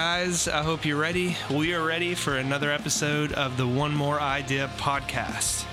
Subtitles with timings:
[0.00, 0.46] guys.
[0.46, 1.34] I hope you're ready.
[1.50, 5.64] We are ready for another episode of the One More Idea podcast.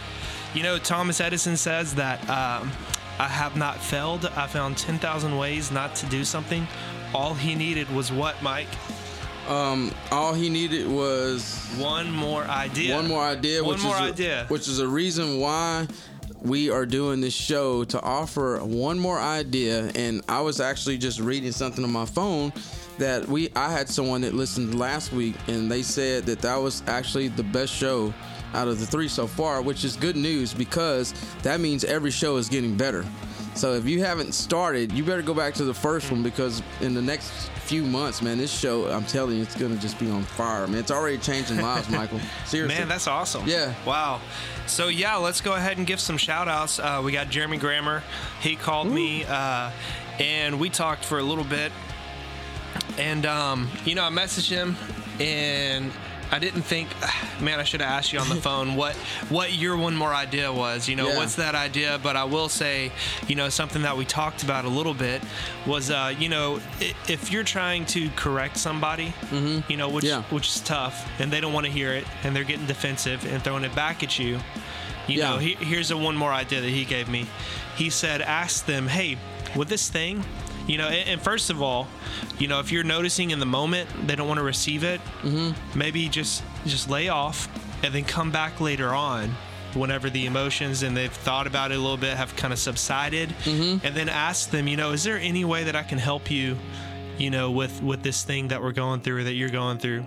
[0.53, 2.71] You know, Thomas Edison says that um,
[3.19, 4.25] I have not failed.
[4.37, 6.65] I found 10,000 ways not to do something.
[7.13, 8.69] All he needed was what, Mike?
[9.49, 12.95] Um, all he needed was One more idea.
[12.95, 14.45] one more idea, One which more is a, idea.
[14.47, 15.85] which is a reason why
[16.43, 19.91] we are doing this show to offer one more idea.
[19.95, 22.51] And I was actually just reading something on my phone
[22.97, 26.83] that we I had someone that listened last week, and they said that that was
[26.87, 28.13] actually the best show
[28.53, 32.37] out of the three so far, which is good news because that means every show
[32.37, 33.03] is getting better.
[33.55, 36.93] So if you haven't started, you better go back to the first one because in
[36.93, 37.31] the next
[37.65, 40.79] few months, man, this show, I'm telling you, it's gonna just be on fire, man.
[40.79, 42.19] It's already changing lives, Michael.
[42.45, 42.77] Seriously.
[42.77, 43.47] Man, that's awesome.
[43.47, 43.73] Yeah.
[43.85, 44.21] Wow.
[44.65, 46.79] So yeah, let's go ahead and give some shout outs.
[46.79, 48.03] Uh, we got Jeremy Grammer.
[48.41, 49.71] He called me uh,
[50.19, 51.71] and we talked for a little bit.
[52.97, 54.75] And um, you know, I messaged him
[55.19, 55.91] and
[56.33, 56.89] I didn't think,
[57.39, 58.95] man, I should have asked you on the phone what
[59.29, 60.89] what your one more idea was.
[60.89, 61.17] You know, Yeah.
[61.17, 61.99] what's that idea?
[62.01, 62.91] But I will say,
[63.27, 65.21] you know, something that we talked about a little bit
[65.67, 66.59] was, uh, you know,
[67.07, 69.13] if you're trying to correct somebody,
[69.67, 70.23] you know, which Yeah.
[70.31, 73.43] which is tough, and they don't want to hear it, and they're getting defensive and
[73.43, 74.39] throwing it back at you.
[75.07, 75.29] You Yeah.
[75.29, 77.27] know, he, here's a one more idea that he gave me.
[77.75, 79.17] He said, ask them, hey,
[79.55, 80.23] with this thing,
[80.67, 81.87] you know, and, and first of all,
[82.39, 85.77] you know, if you're noticing in the moment they don't want to receive it, mm-hmm.
[85.77, 87.47] maybe just just lay off
[87.83, 89.29] and then come back later on
[89.75, 93.29] whenever the emotions and they've thought about it a little bit have kind of subsided
[93.29, 93.85] mm-hmm.
[93.85, 96.55] and then ask them you know is there any way that i can help you
[97.17, 100.05] you know with with this thing that we're going through or that you're going through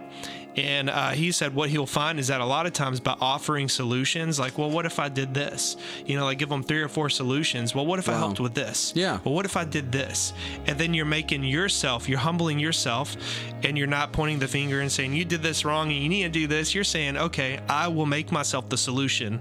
[0.57, 3.69] and uh, he said what he'll find is that a lot of times by offering
[3.69, 5.77] solutions like well what if i did this?
[6.07, 7.75] You know like give them three or four solutions.
[7.75, 8.93] Well what if i helped with this?
[8.97, 9.19] Yeah.
[9.25, 10.33] well what if i did this?
[10.67, 13.17] And then you're making yourself you're humbling yourself
[13.63, 16.23] and you're not pointing the finger and saying you did this wrong and you need
[16.23, 16.75] to do this.
[16.75, 19.41] You're saying okay i will make myself the solution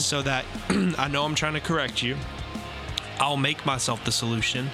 [0.00, 0.44] so that
[0.98, 2.16] i know i'm trying to correct you.
[3.18, 4.68] I'll make myself the solution,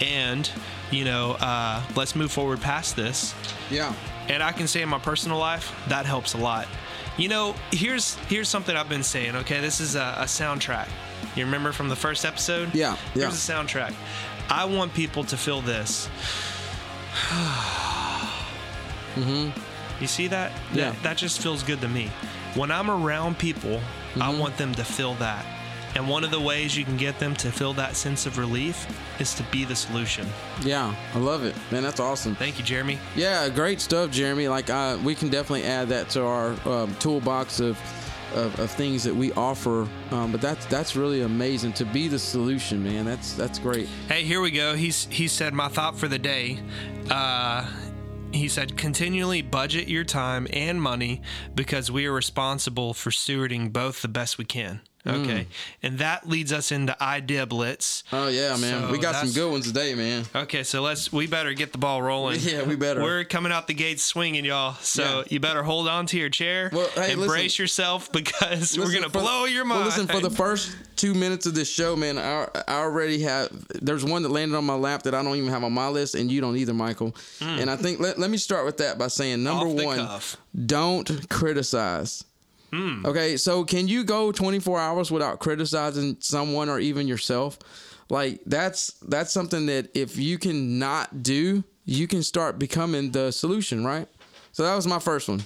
[0.00, 0.48] and
[0.92, 3.34] you know, uh, let's move forward past this.
[3.68, 3.92] Yeah.
[4.30, 6.66] And I can say in my personal life that helps a lot.
[7.18, 9.36] You know, here's here's something I've been saying.
[9.36, 10.88] Okay, this is a, a soundtrack.
[11.36, 12.74] You remember from the first episode?
[12.74, 13.22] Yeah, yeah.
[13.28, 13.92] Here's a soundtrack.
[14.48, 16.08] I want people to feel this.
[19.16, 19.50] Mm-hmm.
[20.00, 20.52] You see that?
[20.72, 20.90] Yeah.
[20.92, 22.10] That, that just feels good to me.
[22.54, 23.80] When I'm around people,
[24.16, 24.38] I Mm-hmm.
[24.38, 25.44] want them to feel that.
[25.94, 28.86] And one of the ways you can get them to feel that sense of relief
[29.20, 30.26] is to be the solution.
[30.62, 30.94] Yeah.
[31.14, 31.82] I love it, man.
[31.82, 32.34] That's awesome.
[32.34, 32.98] Thank you, Jeremy.
[33.16, 34.48] Yeah, great stuff, Jeremy.
[34.48, 37.78] Like, uh, we can definitely add that to our um, toolbox of,
[38.34, 39.88] of of things that we offer.
[40.12, 43.04] Um, but that's that's really amazing to be the solution, man.
[43.04, 43.88] That's that's great.
[44.08, 44.74] Hey, here we go.
[44.74, 46.60] He's he said my thought for the day.
[47.10, 47.66] Uh,
[48.32, 51.22] he said continually budget your time and money
[51.54, 54.80] because we are responsible for stewarding both the best we can.
[55.06, 55.46] Okay,
[55.82, 58.04] and that leads us into idea blitz.
[58.12, 58.82] Oh yeah, man.
[58.86, 60.24] So we got some good ones today, man.
[60.34, 62.38] Okay, so let's we better get the ball rolling.
[62.50, 63.02] Yeah, we better.
[63.02, 64.74] We're coming out the gates swinging, y'all.
[64.74, 65.22] So Yeah.
[65.30, 69.08] you better hold on to your chair Well, hey, and listen- yourself because we're gonna
[69.08, 69.80] blow your mind.
[69.80, 73.48] Well, listen, for the first two minutes of this show, man, I, I already have.
[73.80, 76.14] There's one that landed on my lap that I don't even have on my list,
[76.14, 77.14] and you don't either, Michael.
[77.40, 79.78] And I think let, let me start with that by saying number Hmm.
[79.78, 80.36] Off one, cuff.
[80.66, 82.24] don't criticize.
[82.72, 83.04] Hmm.
[83.04, 87.58] Okay, so can you go 24 hours without criticizing someone or even yourself?
[88.08, 93.30] Like that's that's something that if you can not do, you can start becoming the
[93.30, 94.08] solution, right?
[94.52, 95.42] So that was my first one.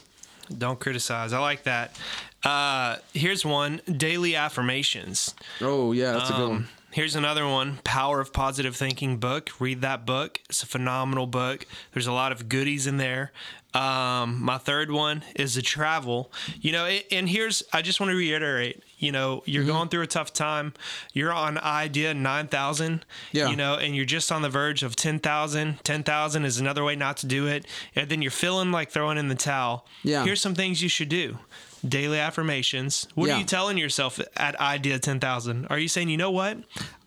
[0.56, 1.32] Don't criticize.
[1.32, 1.96] I like that.
[2.42, 5.34] Uh, here's one: daily affirmations.
[5.60, 6.68] Oh yeah, that's a good one.
[6.94, 9.50] Here's another one: Power of Positive Thinking book.
[9.58, 10.40] Read that book.
[10.48, 11.66] It's a phenomenal book.
[11.92, 13.32] There's a lot of goodies in there.
[13.74, 16.30] Um, my third one is the travel.
[16.60, 18.80] You know, it, and here's I just want to reiterate.
[18.98, 19.72] You know, you're Mm-hmm.
[19.72, 20.72] going through a tough time.
[21.12, 23.04] You're on idea nine thousand.
[23.32, 23.48] Yeah.
[23.50, 25.80] You know, and you're just on the verge of 10,000.
[25.82, 27.66] 10,000 is another way not to do it.
[27.96, 29.84] And then you're feeling like throwing in the towel.
[30.04, 30.24] Yeah.
[30.24, 31.38] Here's some things you should do.
[31.86, 33.06] Daily affirmations.
[33.14, 33.34] What Yeah.
[33.36, 35.66] are you telling yourself at idea 10,000?
[35.66, 36.58] Are you saying, you know what?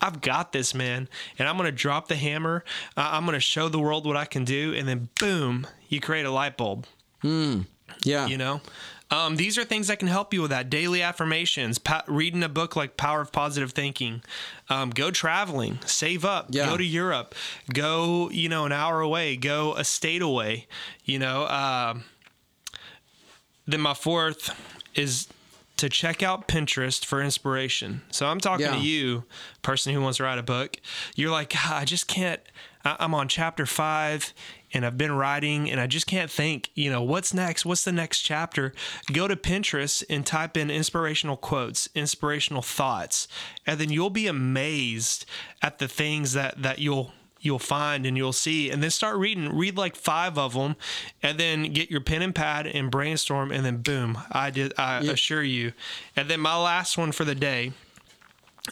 [0.01, 1.09] I've got this, man.
[1.39, 2.63] And I'm going to drop the hammer.
[2.95, 4.74] Uh, I'm going to show the world what I can do.
[4.75, 6.85] And then, boom, you create a light bulb,
[8.03, 8.27] Yeah.
[8.27, 8.62] you know?
[9.09, 10.69] Um, these are things that can help you with that.
[10.69, 14.21] Daily affirmations, pa- reading a book like Power of Positive Thinking,
[14.69, 16.65] um, go traveling, save up, Yeah.
[16.65, 17.33] go to Europe,
[17.74, 20.68] go, you know, an hour away, go a state away,
[21.06, 21.47] you know.
[21.47, 22.03] Um,
[23.68, 24.50] then my fourth
[24.96, 25.28] is
[25.78, 28.02] to check out Pinterest for inspiration.
[28.10, 28.74] So I'm talking Yeah.
[28.75, 29.25] to you,
[29.62, 30.78] person who wants to write a book.
[31.16, 32.42] You're like, I just can't.
[32.84, 34.34] I- I'm on chapter five
[34.74, 37.64] and I've been writing and I just can't think, you know, what's next?
[37.66, 38.74] What's the next chapter?
[39.12, 43.28] Go to Pinterest and type in inspirational quotes, inspirational thoughts,
[43.68, 45.25] and then you'll be amazed
[45.62, 48.69] at the things that that you'll you'll find and you'll see.
[48.69, 50.75] And then start reading read like five of them
[51.22, 54.98] and then get your pen and pad and brainstorm and then boom i did i
[55.00, 55.74] assure you.
[56.16, 57.74] And then my last one for the day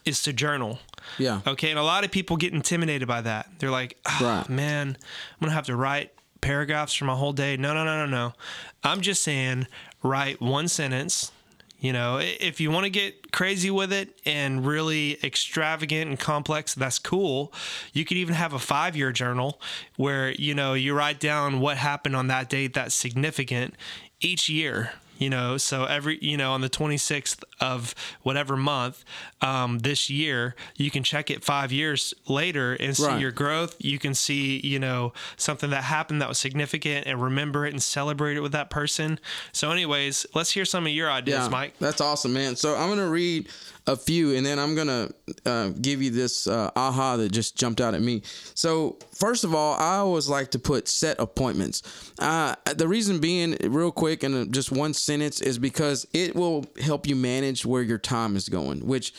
[0.03, 0.79] is to journal.
[1.17, 1.41] Yeah.
[1.47, 3.47] okay and a lot of people get intimidated by that.
[3.59, 4.49] They're like oh, Right.
[4.49, 7.57] man i'm gonna have to write paragraphs for my whole day.
[7.57, 8.33] No no no no no.
[8.83, 9.67] I'm just saying
[10.03, 11.31] write one sentence
[11.79, 16.73] you know, if you want to get crazy with it and really extravagant and complex,
[16.73, 17.53] that's cool.
[17.93, 19.59] You could even have a five year journal
[19.97, 23.75] where, you know, you write down what happened on that date that's significant
[24.21, 24.93] each year.
[25.17, 29.03] You know, so every, you know, on the 26th of whatever month
[29.41, 33.19] um, this year, you can check it five years later and see Right.
[33.21, 33.75] your growth.
[33.79, 37.81] You can see, you know, something that happened that was significant and remember it and
[37.81, 39.19] celebrate it with that person.
[39.51, 41.75] So, anyways, let's hear some of your ideas, Mike.
[41.79, 42.55] That's awesome, man.
[42.55, 43.47] So I'm gonna read
[43.87, 45.09] a few, and then I'm gonna
[45.45, 48.23] uh, give you this uh, aha that just jumped out at me.
[48.53, 51.83] So first of all, I always like to put set appointments.
[52.19, 57.07] Uh, the reason being, real quick, in just one sentence, is because it will help
[57.07, 59.13] you manage where your time is going, which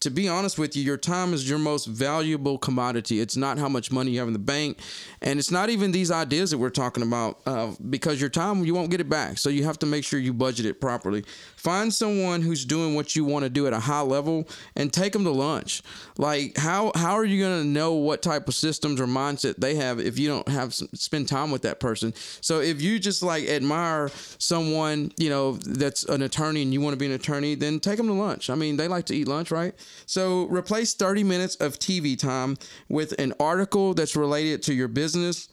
[0.00, 3.20] to be honest with you, your time is your most valuable commodity.
[3.20, 4.78] It's not how much money you have in the bank,
[5.20, 7.40] and it's not even these ideas that we're talking about.
[7.44, 9.36] Uh, because your time, you won't get it back.
[9.36, 11.24] So you have to make sure you budget it properly.
[11.56, 15.12] Find someone who's doing what you want to do at a high level, and take
[15.12, 15.82] them to lunch.
[16.16, 20.00] Like how how are you gonna know what type of systems or mindset they have
[20.00, 22.14] if you don't have some, spend time with that person?
[22.40, 26.94] So if you just like admire someone, you know, that's an attorney and you want
[26.94, 28.48] to be an attorney, then take them to lunch.
[28.48, 29.74] I mean, they like to eat lunch, right?
[30.06, 32.56] So replace 30 minutes of TV time
[32.88, 35.48] with an article that's related to your business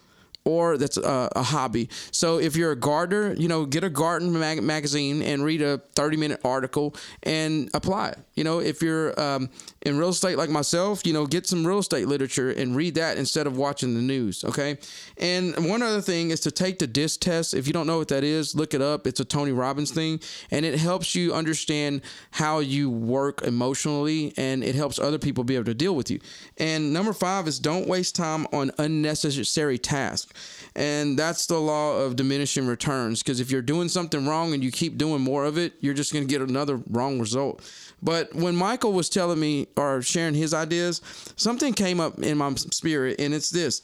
[0.48, 1.90] or that's a, a hobby.
[2.12, 5.80] So if you're a gardener, you know, get a garden mag- magazine and read a
[5.96, 8.20] 30 minute article and apply it.
[8.34, 9.50] You know, if you're um,
[9.82, 13.18] in real estate like myself, you know, get some real estate literature and read that
[13.18, 14.46] instead of watching the news.
[14.46, 14.78] Okay.
[15.18, 17.54] And one other thing is to take the DISC test.
[17.54, 19.06] If you don't know what that is, look it up.
[19.06, 22.02] It's a Tony Robbins thing and it helps you understand
[22.32, 26.22] how you work emotionally and it helps other people be able to deal with you.
[26.58, 30.32] And number five is don't waste time on unnecessary tasks.
[30.78, 33.24] And that's the law of diminishing returns.
[33.24, 36.14] Because if you're doing something wrong and you keep doing more of it, you're just
[36.14, 37.68] going to get another wrong result.
[38.04, 41.02] But when Michael was telling me or sharing his ideas,
[41.36, 43.82] something came up in my spirit, and it's this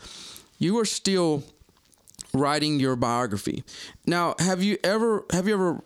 [0.59, 1.43] you are still
[2.33, 3.63] writing your biography.
[4.05, 5.83] Now, have you ever have you ever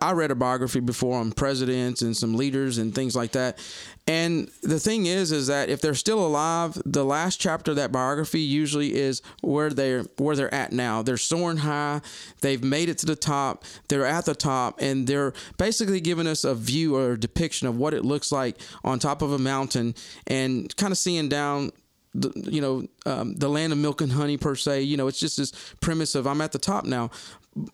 [0.00, 3.58] I read a biography before on presidents and some leaders and things like that.
[4.06, 7.92] And the thing is is that if they're still alive, the last chapter of that
[7.92, 11.02] biography usually is where they're where they're at now.
[11.02, 12.00] They're soaring high,
[12.40, 16.42] they've made it to the top, they're at the top and they're basically giving us
[16.42, 19.94] a view or a depiction of what it looks like on top of a mountain
[20.26, 21.70] and kind of seeing down
[22.14, 25.20] the, you know um, the land of milk and honey per se you know it's
[25.20, 27.10] just this premise of i'm at the top now.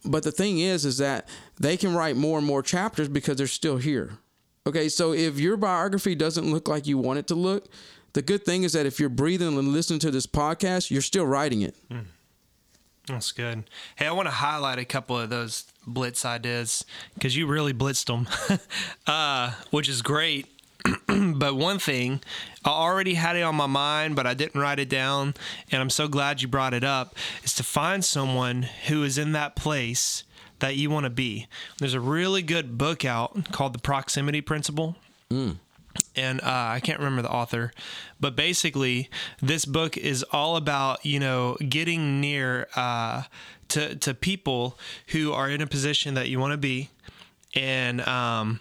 [0.05, 1.29] But the thing is is that
[1.61, 4.19] they can write more and more chapters because they're still here.
[4.67, 7.69] Okay so if your biography doesn't look like you want it to look
[8.15, 11.27] the good thing is that if you're breathing and listening to this podcast you're still
[11.27, 11.77] writing it.
[13.07, 13.71] That's good.
[13.95, 18.07] Hey, I want to highlight a couple of those blitz ideas because you really blitzed
[18.07, 18.27] them,
[19.07, 20.47] uh, which is great.
[21.35, 22.21] but one thing,
[22.65, 25.35] I already had it on my mind, but I didn't write it down.
[25.71, 29.33] And I'm so glad you brought it up is to find someone who is in
[29.33, 30.25] that place
[30.59, 31.47] that you want to be.
[31.79, 34.97] There's a really good book out called The Proximity Principle
[36.15, 37.73] and uh, I can't remember the author,
[38.21, 39.09] but basically,
[39.41, 43.25] this book is all about you know getting near uh,
[43.69, 44.79] to to people
[45.09, 46.91] who are in a position that you want to be,
[47.55, 48.61] and um,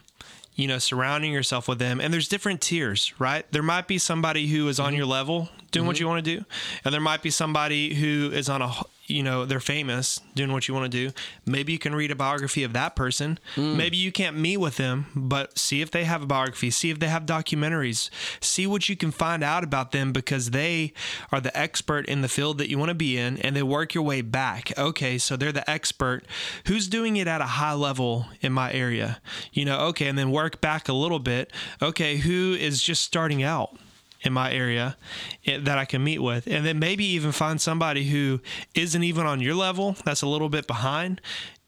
[0.56, 2.00] you know surrounding yourself with them.
[2.00, 3.46] And there's different tiers, right?
[3.52, 4.98] There might be somebody who is on mm-hmm.
[4.98, 6.04] your level doing what mm-hmm.
[6.04, 6.46] you want to do,
[6.84, 8.72] and there might be somebody who is on a
[9.08, 11.14] you know they're famous doing what you want to do.
[11.46, 13.40] Maybe you can read a biography of that person.
[13.56, 13.78] Hmm.
[13.78, 17.00] Maybe you can't meet with them but see if they have a biography see if
[17.00, 18.10] they have documentaries.
[18.42, 20.94] See what you can find out about them because they
[21.32, 23.94] are the expert in the field that you want to be in and they work
[23.94, 24.78] your way back.
[24.78, 26.26] Okay so they're the expert.
[26.68, 29.22] Who's doing it at a high level in my area?
[29.54, 31.52] You know okay and then work back a little bit.
[31.82, 33.78] Okay who is just starting out
[34.26, 34.98] in my area
[35.46, 36.48] eh, that I can meet with.
[36.48, 38.42] And then maybe even find somebody who
[38.74, 41.22] isn't even on your level, that's a little bit behind,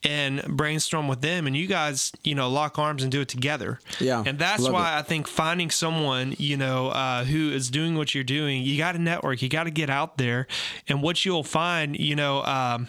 [0.04, 3.80] and brainstorm with them and you guys you know lock arms and do it together
[4.00, 5.00] Yeah, and that's why it.
[5.00, 8.92] i think finding someone you know uh, who is doing what you're doing you got
[8.92, 10.46] to network you got to get out there
[10.88, 12.88] and what you'll find you know um,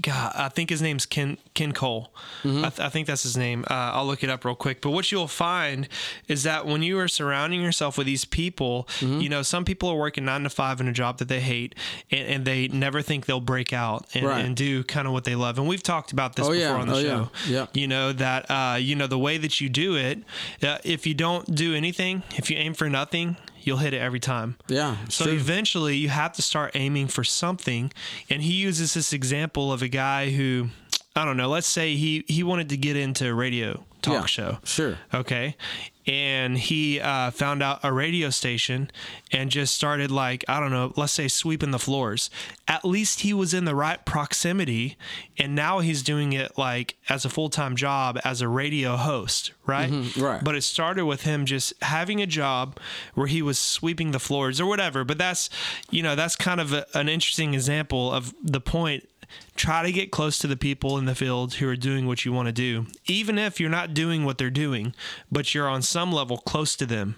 [0.00, 2.12] God, I think his name's Ken Ken Cole.
[2.44, 2.64] Mm-hmm.
[2.64, 3.64] I, th- I think that's his name.
[3.70, 4.80] Uh, I'll look it up real quick.
[4.80, 5.86] But what you'll find
[6.28, 9.20] is that when you are surrounding yourself with these people, Mm-hmm.
[9.20, 11.74] you know, some people are working nine to five in a job that they hate,
[12.10, 14.44] and, and they never think they'll break out and, Right.
[14.44, 15.58] and do kind of what they love.
[15.58, 16.74] And we've talked about this Oh, before yeah.
[16.74, 17.08] on the Oh, yeah.
[17.08, 17.30] show.
[17.48, 17.66] Yeah.
[17.74, 20.18] You know that uh, you know the way that you do it.
[20.62, 24.20] Uh, if you don't do anything, if you aim for nothing, you'll hit it every
[24.20, 24.56] time.
[24.68, 24.96] Yeah.
[25.08, 25.34] So true.
[25.34, 27.92] eventually you have to start aiming for something.
[28.30, 30.68] And he uses this example of a guy who,
[31.14, 34.58] I don't know, let's say he, he wanted to get into radio talk Yeah, show.
[34.64, 34.98] sure.
[35.14, 35.56] Okay.
[36.04, 38.90] And he uh, found out a radio station
[39.30, 42.28] and just started, like, I don't know, let's say sweeping the floors.
[42.66, 44.96] At least he was in the right proximity.
[45.38, 49.52] And now he's doing it like as a full time job as a radio host,
[49.64, 49.92] right?
[49.92, 50.42] Mm-hmm, right.
[50.42, 52.80] But it started with him just having a job
[53.14, 55.04] where he was sweeping the floors or whatever.
[55.04, 55.50] But that's,
[55.90, 59.08] you know, that's kind of a, an interesting example of the point.
[59.54, 62.32] Try to get close to the people in the field who are doing what you
[62.32, 64.94] want to do, even if you're not doing what they're doing,
[65.30, 67.16] but you're on some level close to them.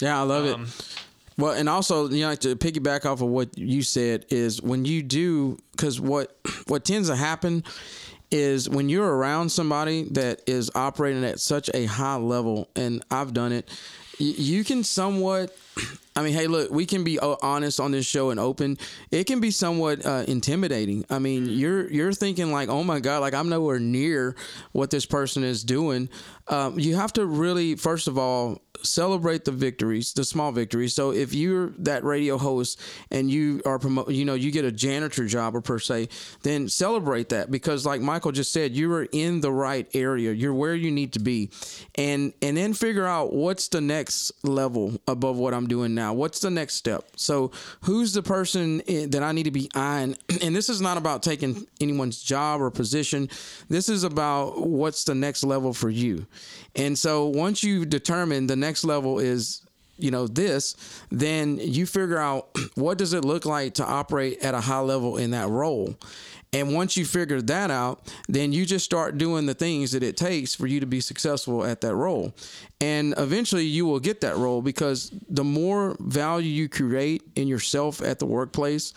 [0.00, 0.96] Yeah, I love Um, it.
[1.36, 5.02] Well, and also, you know, to piggyback off of what you said is when you
[5.02, 7.64] do, because what what tends to happen
[8.30, 13.34] is when you're around somebody that is operating at such a high level, and I've
[13.34, 13.68] done it,
[14.18, 15.56] you can somewhat.
[16.16, 18.78] I mean, hey, look, we can be uh, honest on this show and open.
[19.12, 21.04] It can be somewhat uh, intimidating.
[21.08, 24.34] I mean, you're you're thinking like, oh my god, like I'm nowhere near
[24.72, 26.08] what this person is doing.
[26.48, 30.94] Um, you have to really, first of all, celebrate the victories, the small victories.
[30.94, 32.80] So if you're that radio host
[33.10, 36.08] and you are promote, you know, you get a janitor job or per se,
[36.42, 40.32] then celebrate that because, like Michael just said, you are in the right area.
[40.32, 41.50] You're where you need to be,
[41.96, 46.12] and and then figure out what's the next level above what I'm doing now.
[46.12, 47.04] What's the next step?
[47.16, 47.50] So
[47.82, 50.16] who's the person that I need to be eyeing?
[50.42, 53.28] And this is not about taking anyone's job or position.
[53.68, 56.26] This is about what's the next level for you.
[56.76, 59.62] And so once you determine the next level is
[59.98, 64.54] you know this then you figure out what does it look like to operate at
[64.54, 65.94] a high level in that role.
[66.52, 70.16] And once you figure that out then you just start doing the things that it
[70.16, 72.32] takes for you to be successful at that role.
[72.80, 78.00] And eventually you will get that role because the more value you create in yourself
[78.00, 78.94] at the workplace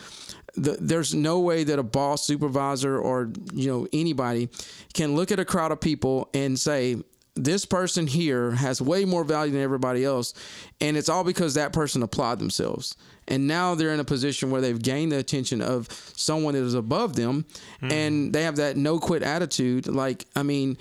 [0.55, 4.49] the, there's no way that a boss supervisor or you know anybody
[4.93, 6.97] can look at a crowd of people and say
[7.35, 10.33] this person here has way more value than everybody else
[10.79, 12.95] and it's all because that person applied themselves.
[13.27, 16.73] And now they're in a position where they've gained the attention of someone that is
[16.73, 17.45] above them
[17.79, 17.91] hmm.
[17.91, 19.87] and they have that no quit attitude.
[19.87, 20.77] Like i mean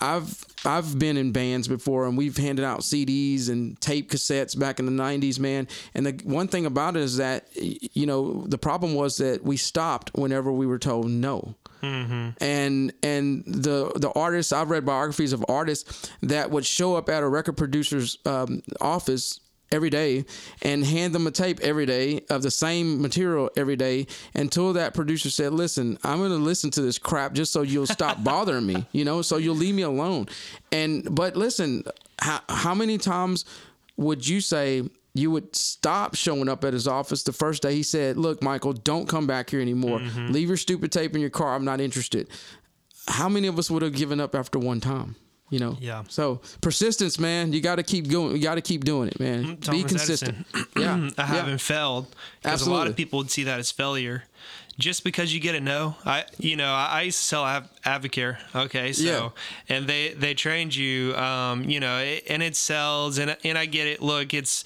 [0.00, 4.78] I've I've been in bands before and we've handed out CDs and tape cassettes back
[4.78, 5.68] in the 90s man.
[5.94, 9.56] And the one thing about it is that you know the problem was that we
[9.56, 15.44] stopped whenever we were told no and and the the artists I've read biographies of
[15.48, 19.40] artists that would show up at a record producer's um, office
[19.72, 20.24] every day
[20.60, 24.92] and hand them a tape every day of the same material every day until that
[24.92, 28.66] producer said listen i'm going to listen to this crap just so you'll stop bothering
[28.66, 30.26] me you know so you'll leave me alone.
[30.70, 31.84] And but listen
[32.18, 33.44] how, how many times
[33.96, 37.82] would you say you would stop showing up at his office the first day he
[37.82, 41.54] said look michael don't come back here anymore leave your stupid tape in your car
[41.54, 42.28] i'm not interested
[43.08, 45.16] how many of us would have given up after one time
[45.50, 46.04] you know Yeah.
[46.08, 49.56] so persistence man you got to keep going you got to keep doing it man
[49.70, 51.56] be consistent yeah I haven't yeah.
[51.58, 52.06] failed
[52.42, 54.24] because a lot of people would see that as failure.
[54.78, 58.38] Just because you get a no, I you know I, used to sell Av- AdvoCare.
[58.56, 59.28] Okay, so Yeah.
[59.68, 63.66] and they they trained you, um, you know, it, and it sells, and and I
[63.66, 64.00] get it.
[64.00, 64.64] Look, it's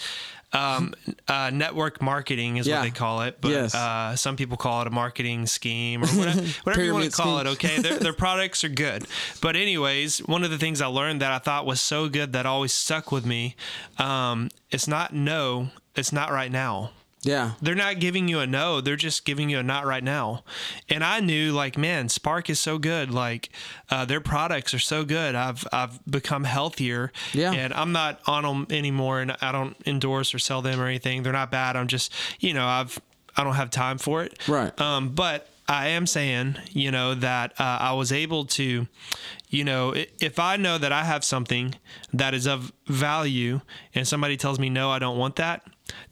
[0.56, 0.94] um,
[1.28, 2.76] uh, network marketing is Yeah.
[2.78, 3.74] what they call it, but Yes.
[3.74, 7.38] uh, some people call it a marketing scheme or whatever, whatever you want to call
[7.38, 7.46] scheme.
[7.46, 7.50] it.
[7.52, 9.06] Okay, their, their products are good,
[9.40, 12.46] but anyways, one of the things I learned that I thought was so good that
[12.46, 13.56] always stuck with me,
[13.98, 16.90] um, it's not no, it's not right now
[17.26, 17.52] yeah.
[17.60, 20.44] They're not giving you a no they're just giving you a not right now.
[20.88, 23.10] And i knew like man spark is so good.
[23.10, 23.50] Like
[23.90, 25.34] uh, their products are so good.
[25.34, 27.12] I've i've become healthier.
[27.32, 27.52] Yeah.
[27.52, 31.22] and i'm not on them anymore and i don't endorse or sell them or anything.
[31.22, 31.76] They're not bad.
[31.76, 32.98] I'm just you know i've
[33.36, 34.38] i don't have time for it.
[34.48, 34.78] Right.
[34.80, 38.86] um but I am saying, you know, that uh, I was able to,
[39.50, 41.74] you know, if I know that I have something
[42.12, 43.60] that is of value
[43.92, 45.62] and somebody tells me, no, I don't want that,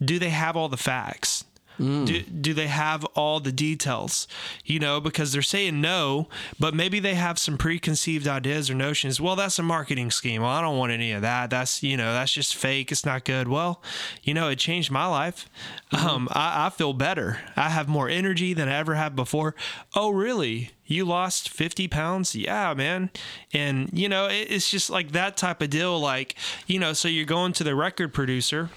[0.03, 1.45] do they have all the facts?
[1.77, 4.27] Do, do they have all the details?
[4.63, 9.19] You know, because they're saying no, but maybe they have some preconceived ideas or notions.
[9.19, 10.41] Well, that's a marketing scheme.
[10.41, 11.49] Well, I don't want any of that.
[11.49, 12.91] That's, you know, that's just fake.
[12.91, 13.49] It's not good.
[13.49, 13.81] Well,
[14.23, 15.49] you know, it changed my life.
[15.91, 17.39] Um, I, I feel better.
[17.55, 19.55] I have more energy than I ever have before.
[19.95, 20.71] Oh, really?
[20.85, 22.35] You lost 50 pounds?
[22.35, 23.09] Yeah, man.
[23.53, 25.99] And, you know, it, it's just like that type of deal.
[25.99, 26.35] Like,
[26.67, 28.69] you know, so you're going to the record producer.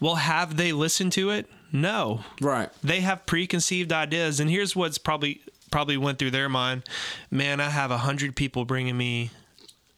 [0.00, 1.48] Well, have they listened to it?
[1.72, 2.24] No.
[2.40, 2.70] Right.
[2.82, 6.82] They have preconceived ideas, and here's what's probably probably went through their mind.
[7.30, 9.30] Man, I have a hundred people bringing me,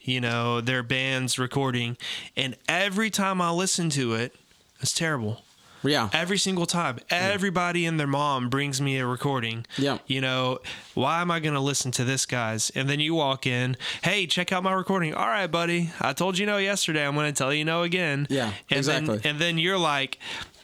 [0.00, 1.96] you know, their band's recording,
[2.36, 4.34] and every time I listen to it,
[4.80, 5.42] it's terrible.
[5.82, 6.10] Yeah.
[6.12, 9.66] Every single time, everybody and their mom brings me a recording.
[9.78, 9.98] Yeah.
[10.06, 10.58] You know,
[10.94, 12.70] why am I going to listen to this guy's?
[12.70, 15.14] And then you walk in, hey, check out my recording.
[15.14, 15.90] All right, buddy.
[16.00, 17.06] I told you no yesterday.
[17.06, 18.26] I'm going to tell you no again.
[18.30, 19.18] Yeah, and exactly.
[19.18, 20.18] Then, and then you're like,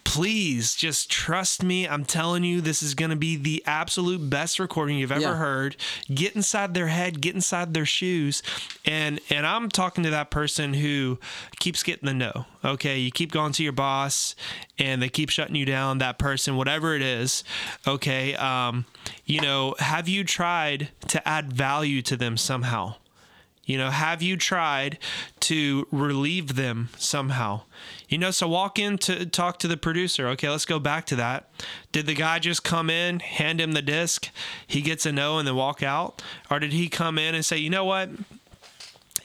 [0.06, 1.86] please just trust me.
[1.86, 5.36] I'm telling you, this is going to be the absolute best recording you've ever Yeah.
[5.36, 5.76] heard.
[6.14, 8.42] Get inside their head, get inside their shoes.
[8.84, 11.18] And and I'm talking to that person who
[11.58, 12.46] keeps getting the no.
[12.64, 14.34] Okay, you keep going to your boss
[14.78, 17.42] and they keep shutting you down, that person, whatever it is.
[17.86, 18.86] Okay, um,
[19.24, 22.94] you know, have you tried to add value to them somehow?
[23.66, 24.98] You know, have you tried
[25.40, 27.62] to relieve them somehow?
[28.08, 30.28] You know, so walk in to talk to the producer.
[30.28, 31.50] Okay, let's go back to that.
[31.90, 34.30] Did the guy just come in, hand him the disc,
[34.66, 36.22] he gets a no, and then walk out?
[36.48, 38.08] Or did he come in and say, you know what?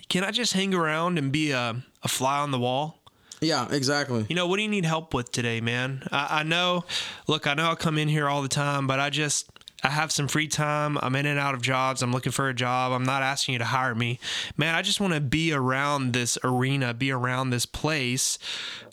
[0.10, 2.98] Can I just hang around and be a, a fly on the wall?
[3.42, 4.26] Yeah, exactly.
[4.28, 6.08] You know, what do you need help with today, man?
[6.12, 6.86] I, I know,
[7.28, 9.51] look, I know I come in here all the time, but I just,
[9.84, 10.98] I have some free time.
[11.02, 12.02] I'm in and out of jobs.
[12.04, 12.92] I'm looking for a job.
[12.92, 14.20] I'm not asking you to hire me.
[14.58, 18.38] Man, I just want to be around this arena, be around this place.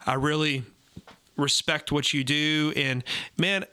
[0.06, 0.62] I really
[1.36, 2.72] respect what you do.
[2.76, 3.04] And
[3.36, 3.64] man,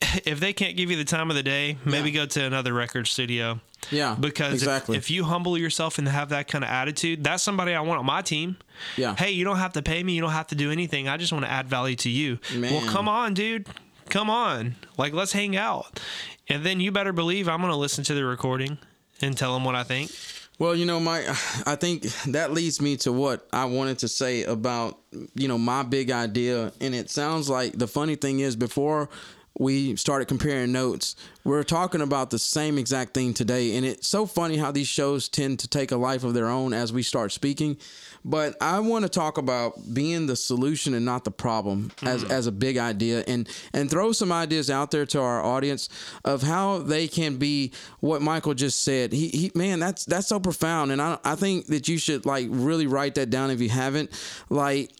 [0.24, 2.22] if they can't give you the time of the day, maybe Yeah.
[2.22, 3.60] go to another record studio.
[3.90, 4.96] Yeah, Because if- exactly.
[4.96, 8.06] if, you humble yourself and have that kind of attitude, that's somebody I want on
[8.06, 8.56] my team.
[8.96, 9.14] Yeah.
[9.14, 10.14] Hey, you don't have to pay me.
[10.14, 11.08] You don't have to do anything.
[11.08, 12.38] I just want to add value to you.
[12.60, 13.68] Well, come on, dude.
[14.08, 14.76] Come on.
[14.96, 16.00] Like, let's hang out.
[16.48, 18.78] And then you better believe I'm going to listen to the recording
[19.20, 20.10] and tell them what I think.
[20.58, 21.20] Well, you know, my
[21.66, 24.98] I think that leads me to what I wanted to say about,
[25.34, 26.72] you know, my big idea.
[26.80, 29.08] And it sounds like the funny thing is, before
[29.58, 33.76] we started comparing notes, we're talking about the same exact thing today.
[33.76, 36.72] And it's so funny how these shows tend to take a life of their own
[36.72, 37.76] as we start speaking.
[38.24, 42.30] But I want to talk about being the solution and not the problem as, mm.
[42.30, 45.88] as a big idea and, and throw some ideas out there to our audience
[46.24, 49.12] of how they can be what Michael just said.
[49.12, 50.92] He, he man, that's that's so profound.
[50.92, 54.10] And I, I think that you should like really write that down if you haven't.
[54.48, 54.92] Like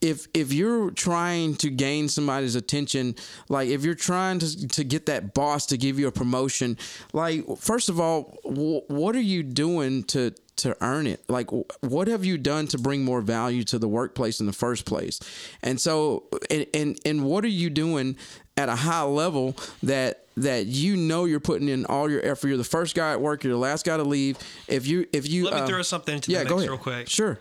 [0.00, 3.14] if if you're trying to gain somebody's attention,
[3.48, 6.76] like if you're trying to to get that boss to give you a promotion,
[7.12, 11.24] like first of all, w- what are you doing to to earn it?
[11.28, 14.52] Like w- what have you done to bring more value to the workplace in the
[14.52, 15.20] first place?
[15.62, 18.16] And so and and, and what are you doing
[18.56, 22.48] at a high level that that you know you're putting in all your effort.
[22.48, 23.44] You're the first guy at work.
[23.44, 24.36] You're the last guy to leave.
[24.68, 26.70] If you if you Let me uh, throw something into yeah, the go mix ahead.
[26.70, 27.08] real quick.
[27.08, 27.38] Sure.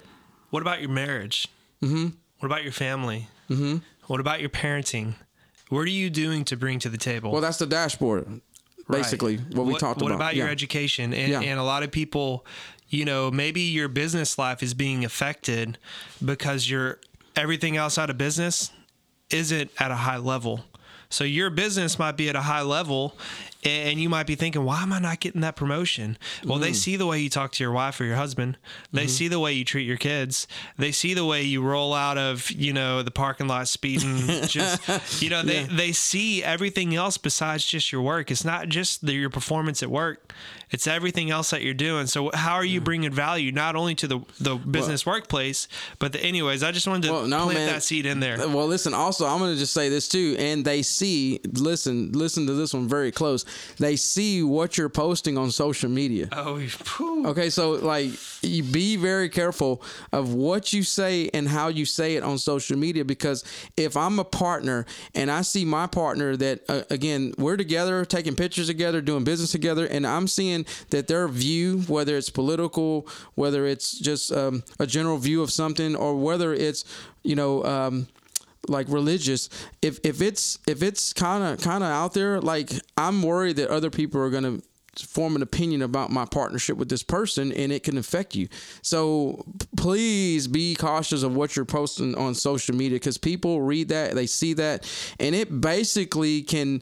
[0.51, 1.47] What about your marriage?
[1.81, 2.09] Mm-hmm.
[2.43, 3.29] What about your family?
[3.49, 3.77] Mm-hmm.
[4.07, 5.13] What about your parenting?
[5.69, 7.31] What are you doing to bring to the table?
[7.31, 8.41] Well, that's the dashboard.
[8.91, 9.53] Basically, Right.
[9.53, 10.09] what we talked what about.
[10.09, 11.13] What about your education?
[11.13, 11.39] And, Yeah.
[11.39, 12.45] and a lot of people,
[12.89, 15.77] you know, maybe your business life is being affected
[16.23, 16.99] because your
[17.37, 18.71] everything else outside of business
[19.29, 20.65] isn't at a high level.
[21.09, 23.15] So your business might be at a high level
[23.65, 26.17] and you might be thinking, why am I not getting that promotion?
[26.43, 26.63] Well, Mm-hmm.
[26.63, 28.57] they see the way you talk to your wife or your husband.
[28.91, 30.47] They see the way you treat your kids.
[30.77, 34.17] They see the way you roll out of, you know, the parking lot speeding.
[34.47, 38.31] just, you know, they, they see everything else besides just your work.
[38.31, 40.31] It's not just the, your performance at work.
[40.71, 42.07] It's everything else that you're doing.
[42.07, 45.67] So how are you bringing value not only to the, the business workplace,
[45.99, 47.67] but the, anyways, I just wanted to Well, no, plant man.
[47.73, 48.37] that seed in there.
[48.39, 48.93] Well, listen.
[48.93, 51.39] Also, I'm going to just say this too, and they see.
[51.53, 53.45] Listen, listen to this one very close.
[53.77, 56.29] They see what you're posting on social media.
[56.31, 57.27] Oh, phew.
[57.27, 58.11] Okay, so like
[58.41, 62.77] you be very careful of what you say and how you say it on social
[62.77, 63.43] media because
[63.77, 64.85] if I'm a partner
[65.15, 69.51] and I see my partner that uh, again we're together taking pictures together doing business
[69.51, 74.87] together and I'm seeing that their view whether it's political whether it's just um, a
[74.87, 76.85] general view of something or whether it's
[77.23, 78.07] you know um,
[78.67, 79.49] like religious
[79.81, 83.69] if if it's if it's kind of kind of out there like i'm worried that
[83.69, 84.63] other people are going to
[85.01, 88.47] form an opinion about my partnership with this person and it can affect you.
[88.81, 89.43] So
[89.75, 94.27] please be cautious of what you're posting on social media because people read that, they
[94.27, 94.87] see that,
[95.19, 96.81] and it basically can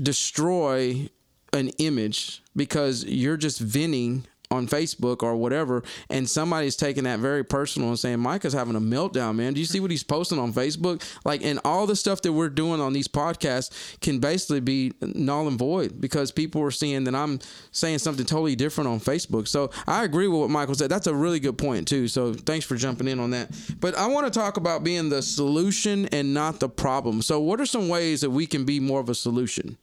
[0.00, 1.08] destroy
[1.52, 7.44] an image because you're just venting on Facebook or whatever, and somebody's taking that very
[7.44, 9.54] personal and saying Micah's having a meltdown, man.
[9.54, 11.02] Do you see what he's posting on Facebook?
[11.24, 15.48] Like, and all the stuff that we're doing on these podcasts can basically be null
[15.48, 17.40] and void because people are seeing that I'm
[17.72, 19.48] saying something totally different on Facebook.
[19.48, 20.90] So I agree with what Michael said.
[20.90, 22.08] That's a really good point too.
[22.08, 23.50] So thanks for jumping in on that.
[23.80, 27.22] But I want to talk about being the solution and not the problem.
[27.22, 29.76] So what are some ways that we can be more of a solution?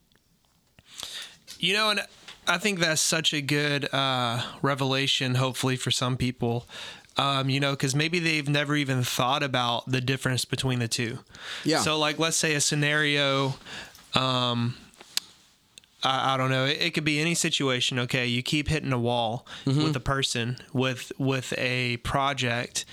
[1.59, 2.01] You know, and
[2.47, 6.67] I think that's such a good uh, revelation, hopefully, for some people.
[7.15, 11.19] Um, you know, because maybe they've never even thought about the difference between the two.
[11.63, 11.79] Yeah.
[11.79, 13.53] So, like, let's say a scenario.
[14.15, 14.75] Um,
[16.03, 16.65] I, I don't know.
[16.65, 17.99] It, it could be any situation.
[17.99, 22.85] Okay, you keep hitting a wall with a person with with a project,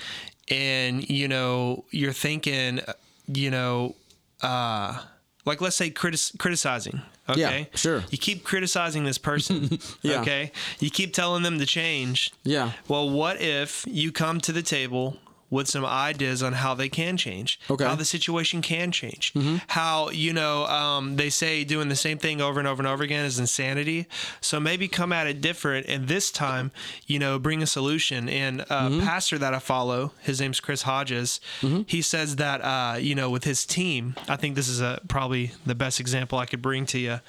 [0.50, 2.80] and you know you're thinking,
[3.26, 3.96] you know,
[4.42, 5.02] uh,
[5.46, 7.00] like let's say criticizing.
[7.30, 8.04] Okay, sure.
[8.10, 9.78] You keep criticizing this person.
[10.02, 10.20] Yeah.
[10.22, 12.32] Okay, you keep telling them to change.
[12.44, 12.72] Yeah.
[12.88, 15.16] Well, what if you come to the table
[15.50, 17.84] with some ideas on how they can change, Okay.
[17.84, 19.32] how the situation can change,
[19.68, 23.02] how you know um, they say doing the same thing over and over and over
[23.02, 24.06] again is insanity.
[24.40, 26.70] So maybe come at it different, and this time,
[27.06, 28.28] you know, bring a solution.
[28.28, 31.40] And uh, pastor that I follow, his name's Chris Hodges.
[31.86, 35.50] He says that uh, you know with his team, I think this is a probably
[35.66, 37.20] the best example I could bring to you.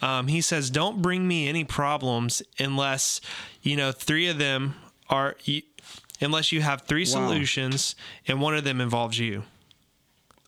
[0.00, 3.20] Um, he says, "Don't bring me any problems unless
[3.62, 4.74] you know three of them
[5.10, 5.36] are."
[6.20, 7.94] Unless you have three solutions
[8.26, 9.44] and one of them involves you.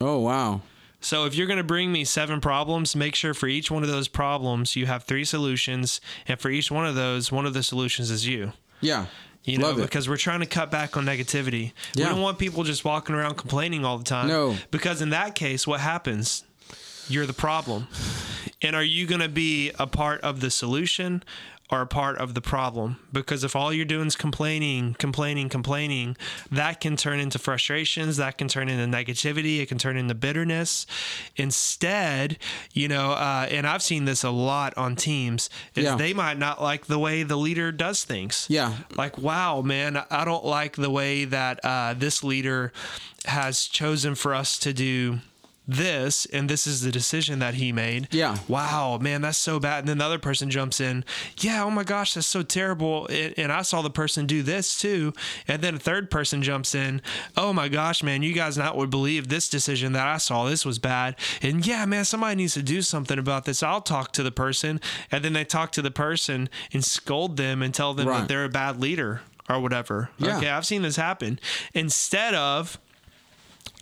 [0.00, 0.62] Oh wow.
[1.00, 3.88] So if you're going to bring me seven problems, make sure for each one of
[3.88, 7.62] those problems you have three solutions, and for each one of those, one of the
[7.62, 8.52] solutions is you.
[8.82, 9.06] Yeah.
[9.44, 9.82] You know, Love it.
[9.82, 11.72] because we're trying to cut back on negativity.
[11.94, 12.08] Yeah.
[12.08, 14.28] We don't want people just walking around complaining all the time.
[14.28, 14.56] No.
[14.70, 16.44] Because in that case, what happens?
[17.08, 17.88] You're the problem.
[18.60, 21.22] And are you going to be a part of the solution
[21.72, 22.96] or a part of the problem?
[23.12, 26.16] Because if all you're doing is complaining, complaining, complaining,
[26.50, 30.86] that can turn into frustrations, that can turn into negativity, it can turn into bitterness.
[31.36, 32.38] Instead,
[32.72, 35.96] you know, uh, and I've seen this a lot on teams, is Yeah.
[35.96, 38.74] they might not like the way the leader does things Yeah.
[38.96, 42.72] like wow man i don't like the way that uh, this leader
[43.24, 45.20] has chosen for us to do
[45.70, 48.08] this and this is the decision that he made.
[48.12, 48.36] Yeah.
[48.48, 49.80] wow man that's so bad.
[49.80, 51.04] And then the other person jumps in.
[51.38, 53.06] Yeah oh my gosh that's so terrible.
[53.08, 55.12] And, and i saw the person do this too.
[55.48, 57.02] And then a third person jumps in.
[57.36, 60.44] Oh my gosh man you guys not would believe this decision that i saw.
[60.48, 61.16] This was bad.
[61.42, 63.62] And yeah man somebody needs to do something about this.
[63.62, 64.80] I'll talk to the person.
[65.12, 68.20] And then they talk to the person and scold them and tell them Right.
[68.20, 70.10] that they're a bad leader or whatever.
[70.18, 70.36] Yeah.
[70.38, 71.38] okay i've seen this happen.
[71.74, 72.78] Instead of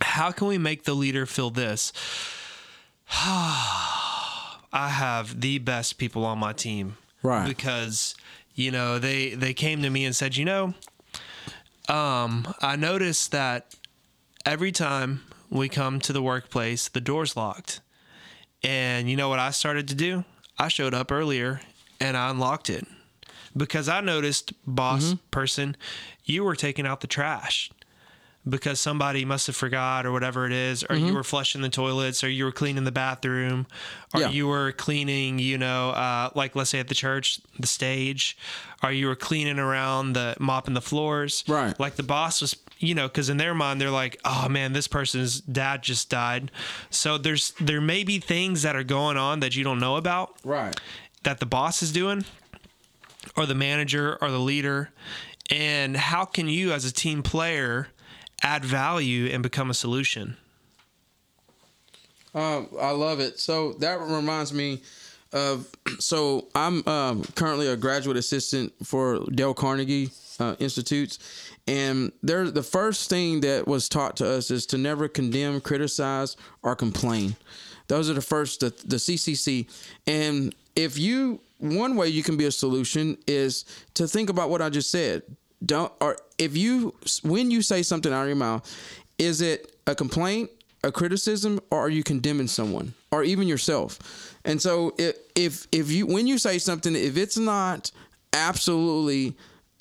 [0.01, 1.91] how can we make the leader feel this?
[3.11, 6.97] I have the best people on my team.
[7.23, 7.47] Right.
[7.47, 8.15] Because,
[8.53, 10.73] you know, they they came to me and said, you know,
[11.89, 13.75] um, I noticed that
[14.45, 17.81] every time we come to the workplace, the door's locked.
[18.63, 20.23] And you know what I started to do?
[20.57, 21.61] I showed up earlier
[21.99, 22.85] and I unlocked it.
[23.57, 25.75] Because I noticed, boss person,
[26.23, 27.71] you were taking out the trash
[28.47, 32.23] because somebody must have forgot or whatever it is, or you were flushing the toilets,
[32.23, 33.67] or you were cleaning the bathroom,
[34.13, 34.29] or Yeah.
[34.29, 38.37] you were cleaning, you know, uh, like let's say at the church, the stage,
[38.81, 41.43] or you were cleaning around the mopping the floors.
[41.47, 41.77] Right.
[41.79, 44.87] Like the boss was, you know, because in their mind they're like, oh man, this
[44.87, 46.49] person's dad just died.
[46.89, 50.35] So there's there may be things that are going on that you don't know about
[50.45, 50.79] Right.
[51.23, 52.23] that the boss is doing
[53.35, 54.91] or the manager or the leader
[55.51, 57.89] and how can you as a team player
[58.43, 60.35] add value and become a solution
[62.33, 63.39] Um, I love it.
[63.39, 64.81] So that reminds me
[65.33, 65.67] of.
[65.99, 71.19] So I'm um, currently a graduate assistant for Dale Carnegie uh, Institutes,
[71.67, 76.37] and there the first thing that was taught to us is to never condemn, criticize,
[76.63, 77.35] or complain.
[77.87, 79.67] Those are the first the, the CCC,
[80.07, 84.61] and if you one way you can be a solution is to think about what
[84.61, 85.23] I just said.
[85.65, 88.63] Don't or if you when you say something out of your mouth,
[89.17, 90.49] is it a complaint,
[90.83, 93.99] a criticism, or are you condemning someone or even yourself?
[94.45, 97.91] And so if if if you when you say something, if it's not
[98.33, 99.35] absolutely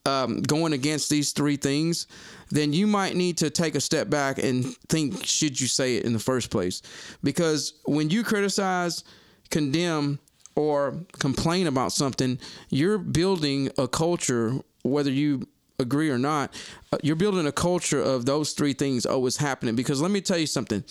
[0.06, 2.06] um, going against these three things,
[2.50, 6.04] then you might need to take a step back and think: Should you say it
[6.04, 6.82] in the first place?
[7.22, 9.04] Because when you criticize,
[9.50, 10.18] condemn,
[10.56, 12.38] or complain about something,
[12.70, 15.46] you're building a culture, whether you
[15.78, 16.52] agree or not,
[16.92, 19.76] uh, you're building a culture of those three things always happening.
[19.76, 20.82] Because let me tell you something.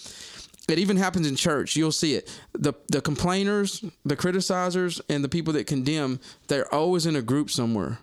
[0.70, 1.76] It even happens in church.
[1.78, 2.30] You'll see it.
[2.54, 7.50] The the complainers, the criticizers, and the people that condemn, they're always in a group
[7.50, 8.00] somewhere.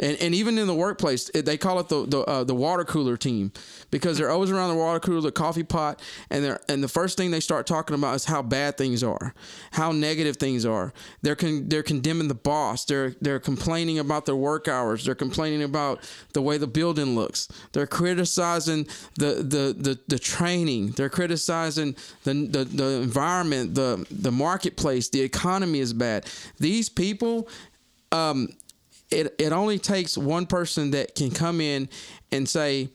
[0.00, 3.16] And, and even in the workplace, they call it the the, uh, the water cooler
[3.16, 3.52] team
[3.90, 7.16] because they're always around the water cooler, the coffee pot, and they're and the first
[7.16, 9.34] thing they start talking about is how bad things are,
[9.72, 10.92] how negative things are.
[11.22, 12.84] They're con, they're condemning the boss.
[12.84, 15.04] They're they're complaining about their work hours.
[15.04, 17.48] They're complaining about the way the building looks.
[17.72, 20.92] They're criticizing the the the, the training.
[20.92, 25.08] They're criticizing the, the the environment, the the marketplace.
[25.08, 26.26] The economy is bad.
[26.58, 27.48] These people.
[28.10, 28.48] Um,
[29.10, 31.88] it it only takes one person that can come in
[32.30, 32.90] and say,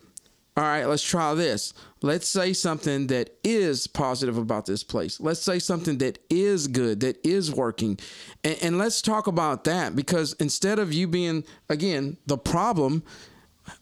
[0.56, 1.73] "All right, let's try this.
[2.02, 5.19] Let's say something that is positive about this place.
[5.19, 7.99] Let's say something that is good, that is working,
[8.43, 9.95] and, and let's talk about that.
[9.95, 13.04] Because instead of you being again the problem."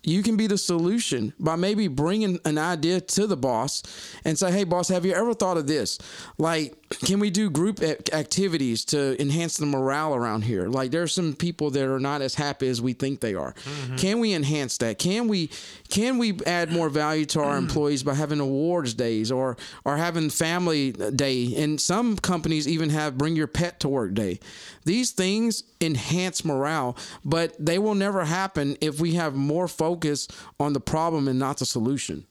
[0.04, 3.82] you can be the solution by maybe bringing an idea to the boss
[4.24, 5.98] and say, "Hey, boss, have you ever thought of this?
[6.38, 10.68] Like, can we do group activities to enhance the morale around here?
[10.68, 13.54] Like, there are some people that are not as happy as we think they are.
[13.54, 13.96] Mm-hmm.
[13.96, 15.00] Can we enhance that?
[15.00, 15.50] Can we
[15.90, 17.60] can we add more value to our mm.
[17.60, 21.56] employees by having awards days or or having family day?
[21.56, 24.40] And some companies even have bring your pet to work day.
[24.84, 30.28] These things enhance morale, but they will never happen if we have more focus
[30.60, 32.26] on the problem and not the solution.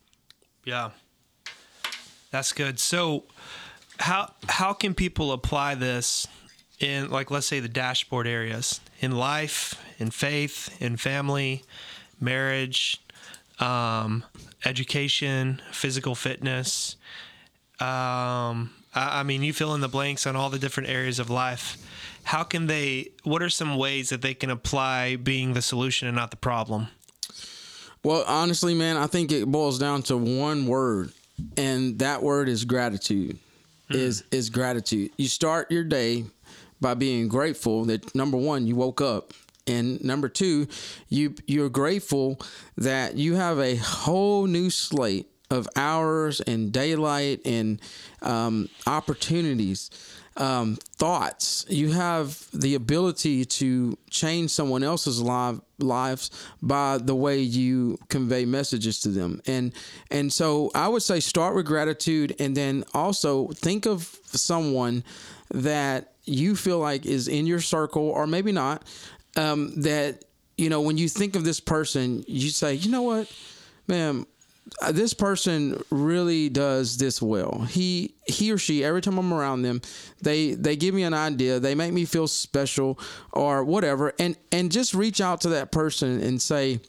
[0.64, 0.90] Yeah.
[2.30, 2.78] That's good.
[2.78, 3.24] So
[4.00, 6.26] how how can people apply this
[6.80, 11.62] in like let's say the dashboard areas in life, in faith, in family,
[12.20, 13.00] marriage,
[13.60, 14.24] um,
[14.64, 16.96] education, physical fitness.
[17.78, 21.30] Um, I, I mean, you fill in the blanks on all the different areas of
[21.30, 21.76] life.
[22.24, 23.12] How can they?
[23.22, 26.88] What are some ways that they can apply being the solution and not the problem?
[28.02, 31.12] Well, honestly, man, I think it boils down to one word,
[31.58, 33.38] and that word is gratitude.
[33.90, 35.10] Is is gratitude.
[35.16, 36.24] You start your day
[36.80, 39.32] by being grateful that number one, you woke up.
[39.66, 40.68] And number two,
[41.08, 42.40] you you're grateful
[42.76, 47.80] that you have a whole new slate of hours and daylight and
[48.22, 49.90] um, opportunities,
[50.36, 51.66] um, thoughts.
[51.68, 56.30] You have the ability to change someone else's life lives
[56.62, 59.72] by the way you convey messages to them and
[60.10, 65.02] and so i would say start with gratitude and then also think of someone
[65.52, 68.84] that you feel like is in your circle or maybe not
[69.36, 70.24] um, that
[70.58, 73.32] you know when you think of this person you say you know what
[73.88, 74.26] man
[74.80, 77.66] Uh, this person really does this well.
[77.68, 79.82] He he or she every time I'm around them,
[80.22, 82.98] they they give me an idea, they make me feel special
[83.32, 86.80] or whatever and and just reach out to that person and say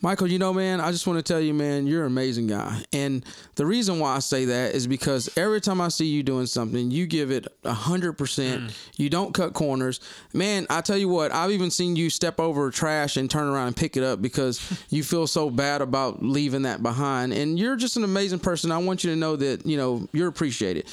[0.00, 2.84] Michael, you know, man, I just want to tell you, man, you're an amazing guy.
[2.92, 3.24] And
[3.56, 6.92] the reason why I say that is because every time I see you doing something,
[6.92, 8.62] you give it a hundred percent.
[8.62, 8.88] Mm.
[8.96, 9.98] You don't cut corners.
[10.32, 13.66] Man, I tell you what, I've even seen you step over trash and turn around
[13.68, 17.32] and pick it up because you feel so bad about leaving that behind.
[17.32, 18.70] And you're just an amazing person.
[18.70, 20.88] I want you to know that, you know, you're appreciated.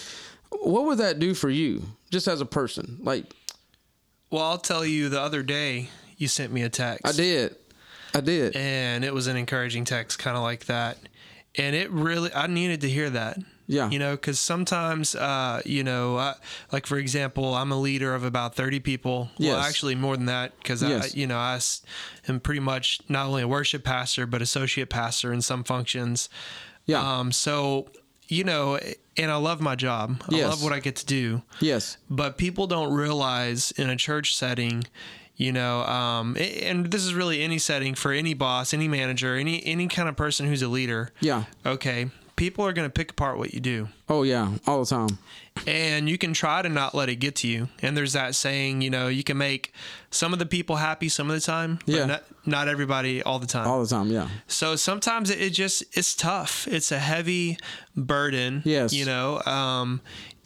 [0.49, 2.97] What would that do for you, just as a person?
[3.01, 3.25] Like,
[4.31, 5.09] Well, I'll tell you.
[5.09, 7.05] The other day, you sent me a text.
[7.05, 7.55] I did.
[8.15, 8.55] I did.
[8.55, 10.97] and it was an encouraging text, kind of like that.
[11.57, 13.37] And it really, I needed to hear that.
[13.67, 13.89] Yeah.
[13.89, 16.35] You know, because sometimes, uh, you know, I,
[16.71, 19.29] like for example, I'm a leader of about 30 people.
[19.39, 19.65] Well, Yes.
[19.67, 21.13] actually more than that, because Yes.
[21.15, 21.81] I, you know, I s-
[22.27, 26.29] am pretty much not only a worship pastor but associate pastor in some functions.
[26.85, 27.01] Yeah.
[27.19, 27.31] Um.
[27.31, 27.89] So,
[28.27, 28.77] you know,
[29.17, 30.21] and I love my job.
[30.31, 30.49] I Yes.
[30.49, 31.97] love what I get to do yes.
[32.09, 34.83] but people don't realize in a church setting
[35.37, 39.65] you know um, and this is really any setting for any boss any manager any
[39.65, 41.43] any kind of person who's a leader Yeah.
[41.65, 44.51] okay people are going to pick apart what you do Oh yeah.
[44.67, 45.17] All the time.
[45.65, 48.81] and you can try to not let it get to you and there's that saying
[48.81, 49.73] you know you can make
[50.11, 52.05] some of the people happy some of the time but Yeah.
[52.05, 54.09] not, not everybody all the time All the time.
[54.11, 54.27] Yeah.
[54.47, 56.67] so sometimes it, it just it's tough.
[56.67, 57.57] It's a heavy
[57.95, 58.61] burden.
[58.65, 58.93] Yes.
[58.93, 59.41] You know.
[59.43, 60.01] Um,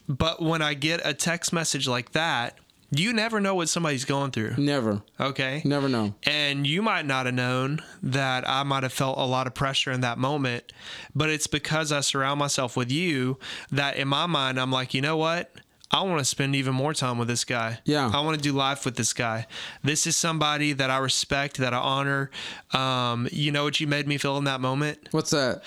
[0.08, 2.58] but when I get a text message like that,
[2.92, 4.56] you never know what somebody's going through.
[4.58, 5.02] Never.
[5.20, 5.62] Okay.
[5.64, 6.16] Never know.
[6.24, 9.92] And you might not have known that I might have felt a lot of pressure
[9.92, 10.72] in that moment,
[11.14, 13.38] but it's because I surround myself with you
[13.72, 15.52] that in my mind, I'm like, you know what?
[15.92, 17.80] I want to spend even more time with this guy.
[17.84, 18.12] Yeah.
[18.14, 19.48] I want to do life with this guy.
[19.84, 22.30] This is somebody that I respect, that I honor.
[22.74, 25.00] Um, you know what you made me feel in that moment?
[25.12, 25.64] What's that?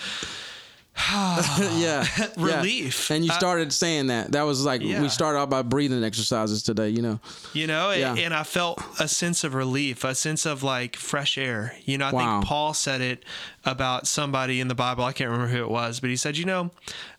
[1.11, 2.27] yeah, yeah.
[2.37, 3.11] Relief.
[3.11, 4.33] And you I- started saying that.
[4.33, 5.01] That was like Yeah.
[5.01, 6.91] we started out by breathing exercises today.
[6.91, 7.21] You know.
[7.55, 8.25] you know and- Yeah.
[8.27, 12.07] and i felt a sense of relief a sense of like fresh air you know
[12.07, 12.41] i Wow.
[12.41, 13.25] think paul said it
[13.65, 16.45] about somebody in the bible i can't remember who it was but he said you
[16.45, 16.71] know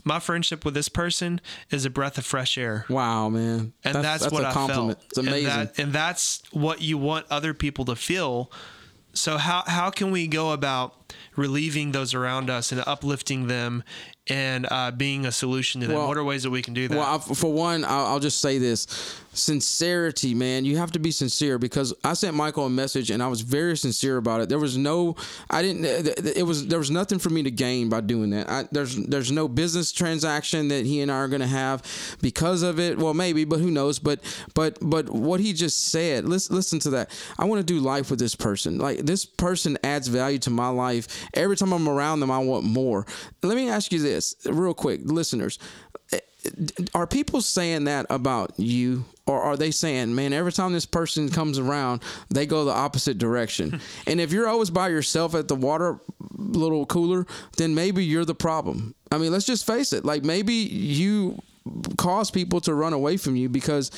[0.03, 1.39] my friendship with this person
[1.71, 3.73] is a breath of fresh air Wow, man.
[3.83, 4.99] and that's, what a I compliment.
[4.99, 5.09] felt.
[5.09, 5.49] It's amazing.
[5.49, 8.51] and, that, and that's what you want other people to feel.
[9.13, 10.95] So how how can we go about
[11.35, 13.83] relieving those around us and uplifting them
[14.27, 15.97] and uh, being a solution to them?
[15.97, 16.97] Well- what are ways that we can do that?
[16.97, 18.87] Well, I, for one, I'll, I'll just say this:
[19.33, 20.65] sincerity, man.
[20.65, 23.75] You have to be sincere because I sent Michael a message and I was very
[23.77, 24.49] sincere about it.
[24.49, 25.15] There was no,
[25.49, 25.85] I didn't.
[26.37, 28.49] It was there was nothing for me to gain by doing that.
[28.49, 31.83] I, there's there's no business transaction that he and I are to have
[32.21, 32.97] because of it.
[32.97, 33.99] Well, maybe, but who knows?
[33.99, 34.19] But
[34.53, 36.25] but but what he just said.
[36.25, 37.11] Listen listen to that.
[37.37, 38.77] I want to do life with this person.
[38.77, 41.07] Like this person adds value to my life.
[41.33, 43.05] Every time I'm around them, I want more.
[43.41, 45.59] Let me ask you this, real quick, listeners
[46.11, 46.19] eh,
[46.93, 51.29] are people saying that about you or are they saying man every time this person
[51.29, 53.79] comes around they go the opposite direction.
[54.07, 55.99] And if you're always by yourself at the water
[56.37, 57.25] little cooler
[57.57, 58.95] then maybe you're the problem.
[59.11, 61.41] I mean let's just face it like maybe you
[61.97, 63.91] cause people to run away from you because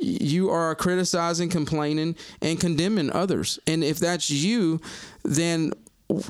[0.00, 3.58] you are criticizing complaining and condemning others.
[3.66, 4.80] And if that's you
[5.22, 5.72] then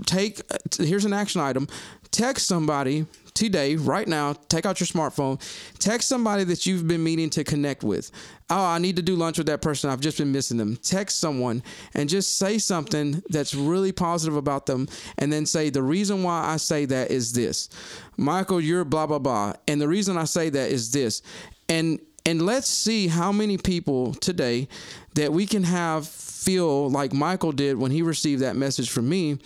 [0.06, 0.40] take
[0.78, 1.68] here's an action item.
[2.10, 3.06] Text somebody
[3.40, 5.40] today right now take out your smartphone.
[5.78, 8.10] Text somebody that you've been meaning to connect with.
[8.50, 9.88] Oh i need to do lunch with that person.
[9.88, 10.76] I've just been missing them.
[10.76, 11.62] Text someone
[11.94, 16.44] and just say something that's really positive about them and then say the reason why
[16.44, 17.70] i say that is this.
[18.18, 19.54] Michael you're blah blah blah.
[19.66, 21.22] And the reason i say that is this.
[21.68, 24.68] And and let's see how many people today
[25.14, 29.38] that we can have feel like Michael did when he received that message from me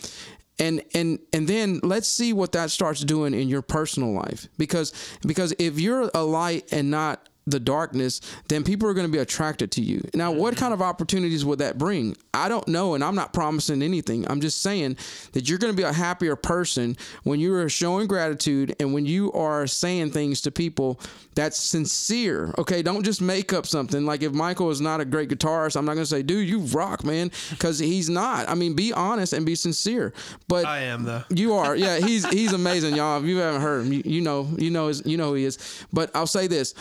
[0.59, 4.47] and and and then let's see what that starts doing in your personal life.
[4.57, 4.93] Because
[5.25, 9.19] because if you're a light and not the darkness, then people are going to be
[9.19, 10.01] attracted to you.
[10.13, 10.59] Now, what mm-hmm.
[10.59, 12.15] kind of opportunities would that bring?
[12.33, 14.29] I don't know, and I'm not promising anything.
[14.29, 14.97] I'm just saying
[15.33, 19.05] that you're going to be a happier person when you are showing gratitude and when
[19.05, 20.99] you are saying things to people
[21.35, 22.53] that's sincere.
[22.57, 24.05] Okay, don't just make up something.
[24.05, 26.59] Like if Michael is not a great guitarist, I'm not going to say, "Dude, you
[26.59, 28.49] rock, man," because he's not.
[28.49, 30.13] I mean, be honest and be sincere.
[30.47, 31.23] But I am though.
[31.29, 31.99] you are, yeah.
[31.99, 33.21] He's he's amazing, y'all.
[33.21, 35.45] If you haven't heard him, you, you know, you know, his, you know who he
[35.45, 35.85] is.
[35.91, 36.73] But I'll say this: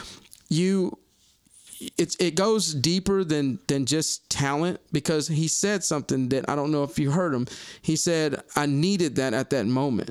[0.55, 0.99] you,
[1.99, 6.71] it's it goes deeper than than just talent because he said something that I don't
[6.71, 7.47] know if you heard him.
[7.83, 10.11] He said, "I needed that at that moment."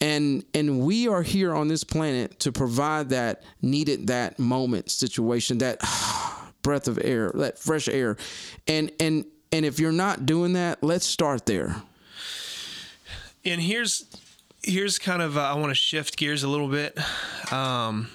[0.00, 5.58] And and we are here on this planet to provide that needed that moment situation,
[5.58, 5.80] that
[6.62, 8.16] breath of air, that fresh air.
[8.66, 11.76] And and and if you're not doing that, let's start there.
[13.44, 14.04] And here's
[14.62, 16.98] here's kind of uh, I want to shift gears a little bit.
[17.52, 18.08] Um,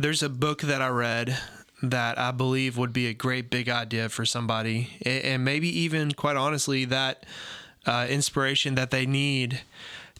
[0.00, 1.38] there's a book that I read
[1.82, 6.36] that I believe would be a great big idea for somebody, and maybe even quite
[6.36, 7.24] honestly that
[7.84, 9.60] uh, inspiration that they need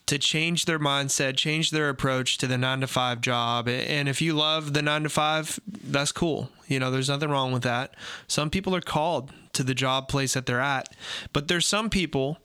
[0.05, 3.69] to change their mindset, change their approach to the nine to five job.
[3.69, 6.51] And if you love the nine to five, that's cool.
[6.69, 7.95] You know, there's nothing wrong with that.
[8.27, 10.95] Some people are called to the job place that they're at,
[11.33, 12.39] but there's some people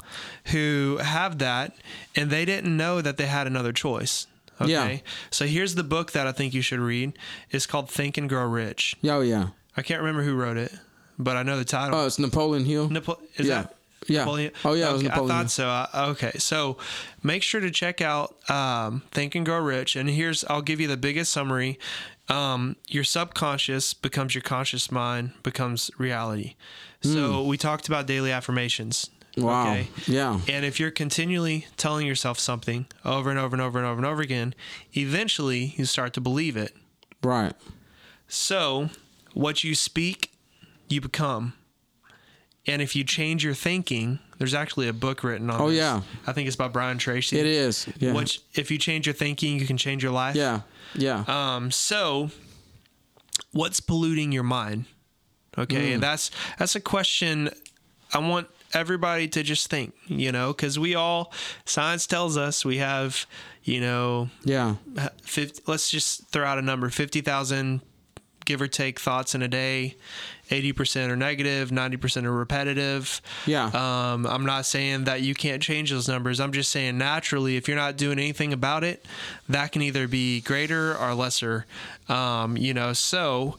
[0.45, 1.75] who have that
[2.15, 4.27] and they didn't know that they had another choice.
[4.61, 4.71] Okay.
[4.71, 4.97] Yeah.
[5.31, 7.17] So here's the book that I think you should read.
[7.51, 8.95] It's called Think and Grow Rich.
[9.03, 9.49] Oh yeah.
[9.77, 10.71] I can't remember who wrote it,
[11.19, 11.97] but I know the title.
[11.99, 12.87] Oh, it's Napoleon Hill.
[12.89, 13.63] Napo- is yeah.
[13.63, 13.75] that
[14.07, 14.19] Yeah.
[14.19, 14.51] Napoleon?
[14.63, 15.67] Oh, yeah, it was Okay, Napoleon I thought so.
[15.67, 16.77] Uh, okay, so
[17.23, 19.95] make sure to check out um, Think and Grow Rich.
[19.97, 21.77] And here's I'll give you the biggest summary.
[22.29, 26.55] Um, your subconscious becomes your conscious mind becomes reality.
[27.01, 29.11] So we talked about daily affirmations.
[29.37, 29.71] Wow.
[29.71, 29.87] Okay.
[30.07, 30.39] Yeah.
[30.47, 34.05] And if you're continually telling yourself something over and over and over and over and
[34.05, 34.53] over again,
[34.95, 36.73] eventually you start to believe it.
[37.21, 37.53] Right.
[38.27, 38.89] So,
[39.33, 40.31] what you speak,
[40.87, 41.53] you become.
[42.67, 45.77] And if you change your thinking, there's actually a book written on Oh, this.
[45.77, 46.01] yeah.
[46.25, 47.37] I think it's by Brian Tracy.
[47.39, 47.87] It is.
[47.99, 48.13] Yeah.
[48.13, 50.35] Which, if you change your thinking, you can change your life.
[50.35, 50.61] yeah.
[50.95, 51.23] Yeah.
[51.27, 52.31] Um, so,
[53.51, 54.85] what's polluting your mind?
[55.57, 55.93] Okay, Mm.
[55.95, 57.49] and that's that's a question
[58.13, 59.93] I want everybody to just think.
[60.05, 61.33] You know, because we all
[61.65, 63.25] science tells us we have,
[63.63, 64.75] you know, yeah.
[65.23, 67.81] 50, let's just throw out a number 50,000
[68.45, 69.95] give or take thoughts in a day
[70.51, 73.65] 80% are negative 90% are repetitive Yeah.
[73.73, 77.67] um, i'm not saying that you can't change those numbers i'm just saying naturally if
[77.67, 79.03] you're not doing anything about it
[79.49, 81.65] that can either be greater or lesser
[82.07, 83.57] um, you know so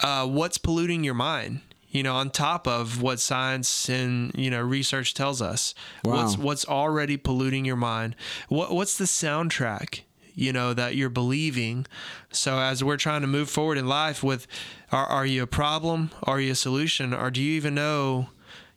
[0.00, 1.60] uh, what's polluting your mind
[1.96, 5.74] you know on top of what science and you know research tells us
[6.04, 6.12] Wow.
[6.14, 8.14] what's what's already polluting your mind
[8.48, 10.00] what what's the soundtrack
[10.38, 11.86] you know, that you're believing.
[12.30, 14.46] So as we're trying to move forward in life with
[14.92, 16.10] are, are you a problem?
[16.24, 17.14] Are you a solution?
[17.14, 18.28] Or do you even know,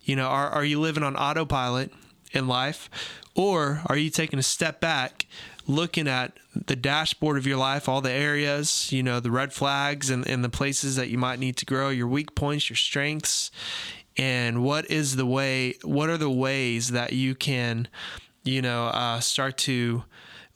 [0.02, 1.92] you know, are, are you living on autopilot
[2.32, 2.90] in life?
[3.36, 5.26] Or are you taking a step back,
[5.70, 10.10] looking at the dashboard of your life, all the areas, you know, the red flags
[10.10, 13.52] and, and the places that you might need to grow, your weak points, your strengths,
[14.18, 17.88] and what is the way, what are the ways that you can,
[18.44, 20.04] you know, uh, start to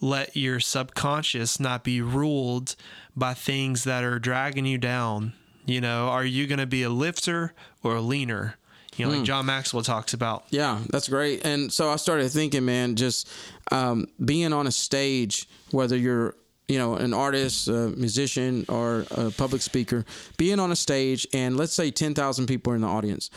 [0.01, 2.75] let your subconscious not be ruled
[3.15, 5.33] by things that are dragging you down.
[5.65, 7.53] You know, are you going to be a lifter
[7.83, 8.57] or a leaner?
[8.97, 10.45] You know, like John Maxwell talks about.
[10.49, 11.45] Yeah, that's great.
[11.45, 13.29] And so I started thinking, man, just
[13.71, 16.35] um, being on a stage, whether you're
[16.67, 20.05] you know an artist, a musician, or a public speaker,
[20.37, 23.29] being on a stage, and let's say ten thousand people are in the audience,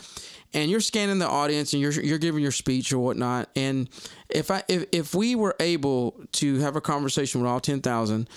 [0.53, 3.89] and you're scanning the audience, and you're you're giving your speech or whatnot, and
[4.29, 8.29] if I if if we were able to have a conversation with all ten thousand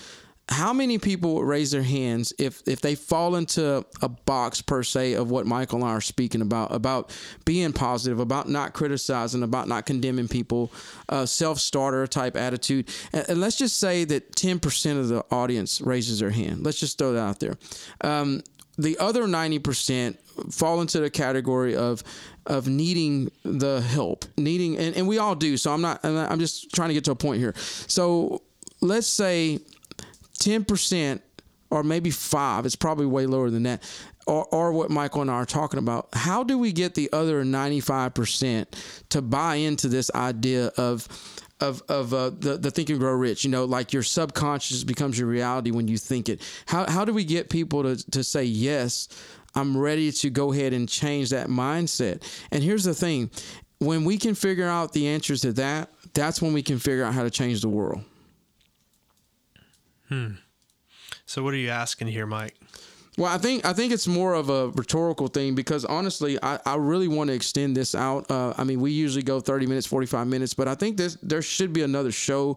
[0.51, 4.83] how many people would raise their hands if if they fall into a box per
[4.83, 9.45] se of what Michael and I are speaking about about being positive, about not criticizing,
[9.45, 10.73] about not condemning people,
[11.09, 15.25] uh, self starter type attitude, and, and, let's just say that ten percent of the
[15.31, 16.65] audience raises their hand.
[16.65, 17.57] Let's just throw that out there.
[18.01, 18.43] Um,
[18.77, 20.19] the other ninety percent
[20.51, 22.03] fall into the category of
[22.47, 25.57] of needing the help, needing, and, and we all do.
[25.57, 26.05] So I'm not.
[26.05, 27.55] I'm just trying to get to a point here.
[27.57, 28.43] So
[28.81, 29.61] let's say
[30.41, 31.21] 10%
[31.71, 33.83] or maybe five, it's probably way lower than that,
[34.27, 36.09] or, or what Michael and I are talking about.
[36.13, 38.67] How do we get the other 95%
[39.11, 41.07] to buy into this idea of
[41.61, 43.45] of of uh, the the think and grow rich.
[43.45, 46.41] You know, like your subconscious becomes your reality when you think it.
[46.67, 49.09] How how do we get people to to say yes?
[49.55, 52.23] I'm ready to go ahead and change that mindset.
[52.51, 53.31] And here's the thing:
[53.79, 57.15] when we can figure out the answers to that, that's when we can figure out
[57.15, 58.03] how to change the world.
[60.11, 60.33] Hmm.
[61.25, 62.57] So what are you asking here, Mike?
[63.17, 66.77] Well, I think I think it's more of a rhetorical thing because honestly, I, I
[66.77, 68.31] really want to extend this out.
[68.31, 71.17] Uh, I mean, we usually go thirty minutes, forty five minutes, but I think this
[71.23, 72.57] there should be another show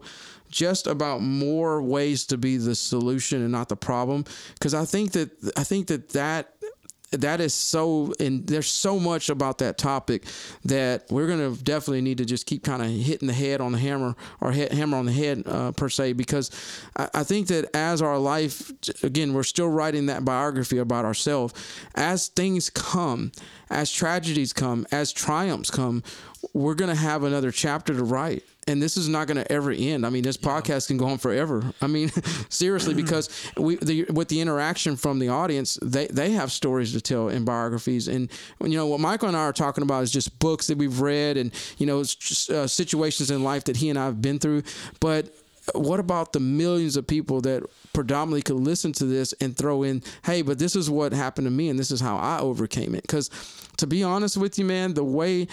[0.50, 4.24] just about more ways to be the solution and not the problem
[4.54, 6.53] because I think that I think that that
[7.20, 10.24] that is so and there's so much about that topic
[10.64, 13.78] that we're to definitely need to just keep kind of hitting the head on the
[13.78, 16.50] hammer or hammer on the head uh, per se because
[16.96, 21.54] I, I, think that as our life again we're still writing that biography about ourselves
[21.94, 23.32] as things come
[23.70, 26.02] as tragedies come as triumphs come
[26.52, 29.70] we're going to have another chapter to write and this is not going to ever
[29.70, 30.06] end.
[30.06, 30.48] I mean, this yeah.
[30.48, 31.62] podcast can go on forever.
[31.80, 32.08] I mean,
[32.48, 37.00] seriously, because we the, with the interaction from the audience, they they have stories to
[37.00, 38.30] tell and biographies, and
[38.60, 41.36] you know what Michael and I are talking about is just books that we've read,
[41.36, 44.62] and you know uh, situations in life that he and I have been through.
[45.00, 45.34] But
[45.74, 47.62] what about the millions of people that
[47.94, 51.50] predominantly could listen to this and throw in, hey, but this is what happened to
[51.50, 53.02] me, and this is how I overcame it?
[53.02, 53.30] Because
[53.78, 55.48] to be honest with you, man, the way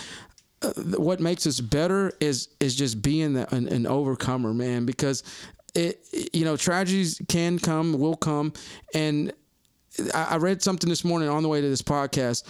[0.97, 4.86] what makes us better is is just being the, an, an overcomer, man.
[4.86, 5.24] Because
[5.74, 8.53] it, you know, tragedies can come, will come,
[8.93, 9.34] and
[10.14, 12.43] I, I read something this morning on the way to this podcast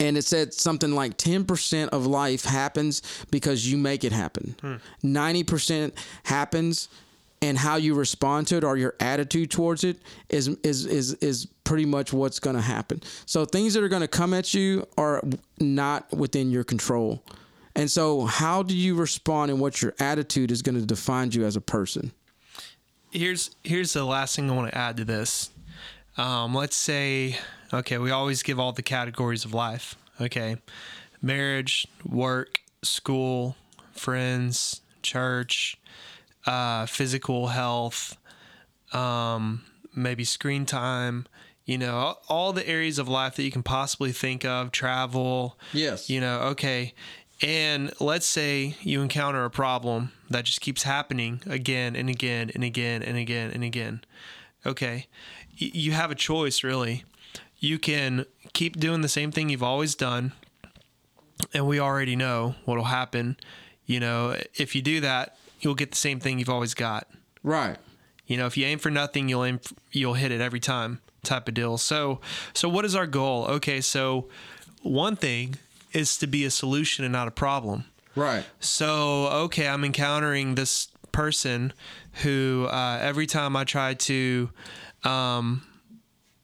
[0.00, 4.54] and it said something like 10% of life happens because you make it happen.
[4.60, 4.76] Hmm.
[5.04, 5.92] 90%
[6.24, 6.88] happens
[7.40, 11.46] and how you respond to it or your attitude towards it is is is is
[11.64, 13.02] pretty much what's going to happen.
[13.26, 15.22] So things that are going to come at you are
[15.58, 17.22] not within your control.
[17.74, 21.44] And so how do you respond and what your attitude is going to define you
[21.44, 22.12] as a person?
[23.10, 25.50] Here's here's the last thing I want to add to this.
[26.16, 27.38] Um, let's say
[27.72, 29.96] okay, we always give all the categories of life.
[30.20, 30.56] Okay.
[31.22, 33.56] Marriage, work, school,
[33.92, 35.76] friends, church,
[36.48, 38.16] uh, physical health,
[38.92, 39.62] um,
[39.94, 41.26] maybe screen time,
[41.66, 45.58] you know, all the areas of life that you can possibly think of, travel.
[45.74, 46.08] Yes.
[46.08, 46.94] You know, okay.
[47.42, 52.64] And let's say you encounter a problem that just keeps happening again and again and
[52.64, 54.00] again and again and again.
[54.64, 55.06] Okay.
[55.60, 57.04] Y- you have a choice, really.
[57.58, 58.24] You can
[58.54, 60.32] keep doing the same thing you've always done,
[61.52, 63.36] and we already know what'll happen.
[63.84, 67.08] You know, if you do that, you'll get the same thing you've always got.
[67.42, 67.76] Right.
[68.26, 71.48] You know, if you aim for nothing, you'll aim you'll hit it every time type
[71.48, 71.78] of deal.
[71.78, 72.20] So
[72.52, 73.46] so what is our goal?
[73.46, 74.28] Okay, so
[74.82, 75.56] one thing
[75.92, 77.84] is to be a solution and not a problem.
[78.14, 78.44] Right.
[78.60, 81.72] So okay, I'm encountering this person
[82.22, 84.50] who uh, every time I try to
[85.04, 85.62] um,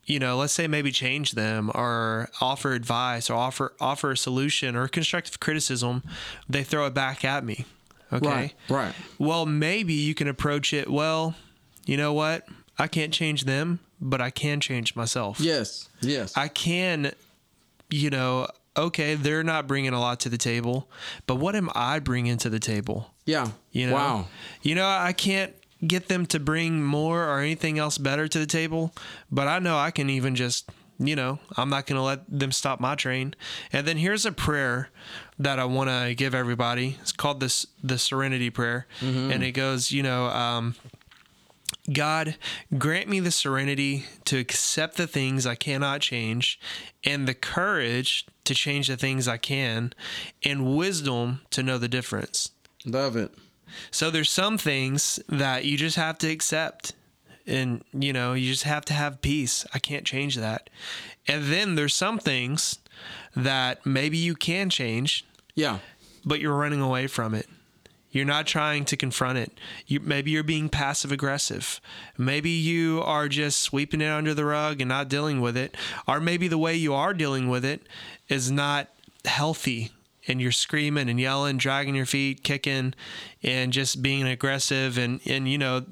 [0.06, 4.74] you know, let's say maybe change them or offer advice or offer offer a solution
[4.74, 6.02] or constructive criticism,
[6.48, 7.66] they throw it back at me
[8.12, 8.26] Okay.
[8.28, 8.54] Right.
[8.68, 8.94] Right.
[9.18, 11.34] Well, maybe you can approach it, well,
[11.86, 12.46] you know what?
[12.78, 15.40] I can't change them, but I can change myself.
[15.40, 15.88] Yes.
[16.00, 16.36] Yes.
[16.36, 17.12] I can,
[17.90, 20.88] you know, okay, they're not bringing a lot to the table,
[21.26, 23.10] but what am I bringing to the table?
[23.26, 23.48] yeah.
[23.72, 24.26] You know, Wow.
[24.62, 25.54] you know, I can't
[25.86, 28.92] get them to bring more or anything else better to the table,
[29.30, 32.52] but I know I can even just, you know, I'm not going to let them
[32.52, 33.34] stop my train.
[33.72, 34.90] And then here's a prayer
[35.38, 36.96] that I want to give everybody.
[37.00, 40.76] It's called this the Serenity Prayer, and it goes, you know, um,
[41.92, 42.36] God,
[42.78, 46.58] grant me the serenity to accept the things I cannot change,
[47.04, 49.92] and the courage to change the things I can,
[50.44, 52.50] and wisdom to know the difference.
[52.86, 53.32] Love it.
[53.90, 56.92] So there's some things that you just have to accept.
[57.46, 59.66] And you know, you just have to have peace.
[59.74, 60.70] I can't change that.
[61.28, 62.78] And then there's some things
[63.36, 65.24] that maybe you can change,
[65.54, 65.78] Yeah.
[66.24, 67.48] but you're running away from it.
[68.10, 69.58] You're not trying to confront it.
[69.88, 71.80] You, maybe you're being passive aggressive.
[72.16, 75.76] Maybe you are just sweeping it under the rug and not dealing with it.
[76.06, 77.82] Or maybe the way you are dealing with it
[78.28, 78.88] is not
[79.24, 79.90] healthy
[80.28, 82.94] and you're screaming and yelling, dragging your feet, kicking,
[83.42, 84.96] and just being aggressive.
[84.96, 85.84] And, and you know,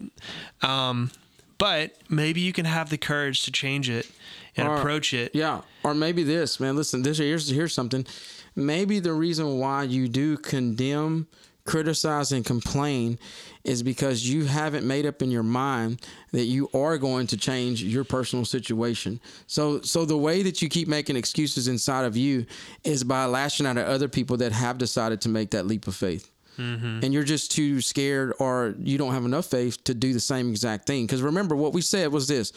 [0.62, 1.10] um,
[1.58, 4.08] but maybe you can have the courage to change it
[4.56, 5.34] and Or- approach it.
[5.34, 6.76] Yeah, or maybe this, man.
[6.76, 8.06] Listen, this here's here's something.
[8.54, 11.26] Maybe the reason why you do condemn,
[11.64, 13.18] criticize, and complain
[13.64, 16.00] is because you haven't made up in your mind
[16.32, 19.20] that you are going to change your personal situation.
[19.46, 22.44] So, so the way that you keep making excuses inside of you
[22.82, 25.94] is by lashing out at other people that have decided to make that leap of
[25.94, 26.28] faith.
[26.58, 27.00] Mm-hmm.
[27.02, 30.50] And you're just too scared, or you don't have enough faith to do the same
[30.50, 31.06] exact thing.
[31.06, 32.52] Because remember, what we said was this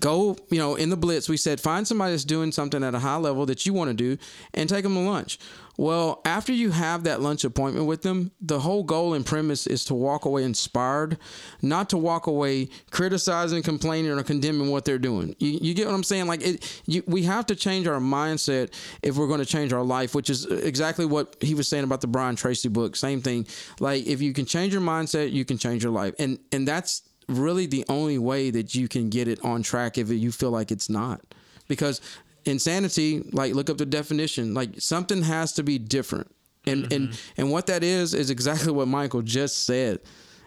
[0.00, 2.98] go, you know, in the blitz, we said find somebody that's doing something at a
[2.98, 4.16] high level that you want to do
[4.54, 5.38] and take them to lunch.
[5.76, 9.84] Well, after you have that lunch appointment with them, the whole goal and premise is
[9.86, 11.16] to walk away inspired,
[11.62, 15.34] not to walk away criticizing, complaining, or condemning what they're doing.
[15.38, 16.26] You, you get what I'm saying?
[16.26, 19.82] Like it, you, we have to change our mindset if we're going to change our
[19.82, 22.94] life, which is exactly what he was saying about the Brian Tracy book.
[22.94, 23.46] Same thing.
[23.78, 27.02] Like if you can change your mindset, you can change your life, and and that's
[27.30, 30.70] really the only way that you can get it on track if you feel like
[30.70, 31.20] it's not.
[31.68, 32.00] Because
[32.44, 34.54] insanity like look up the definition.
[34.54, 36.34] Like something has to be different.
[36.66, 37.40] And and mm-hmm.
[37.40, 40.00] and what that is is exactly what michael just said.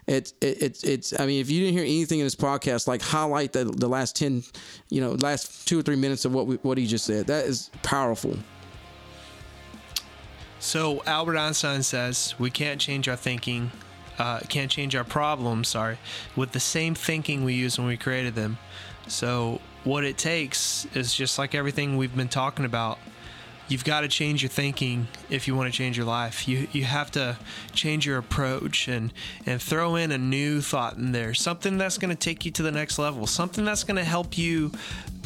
[0.06, 3.00] It's it, it's it's i mean if you didn't hear anything in this podcast like
[3.00, 4.42] highlight the, the last 10
[4.90, 7.26] you know last two or three minutes of what we, what he just said.
[7.26, 8.36] That is powerful.
[10.60, 13.70] So Albert Einstein says we can't change our thinking,
[14.18, 15.68] uh, can't change our problems.
[15.68, 15.98] Sorry,
[16.36, 18.58] with the same thinking we used when we created them.
[19.06, 22.98] So what it takes is just like everything we've been talking about.
[23.66, 26.46] You've got to change your thinking if you want to change your life.
[26.46, 27.38] You you have to
[27.72, 29.10] change your approach and
[29.46, 32.62] and throw in a new thought in there, something that's going to take you to
[32.62, 34.70] the next level, something that's going to help you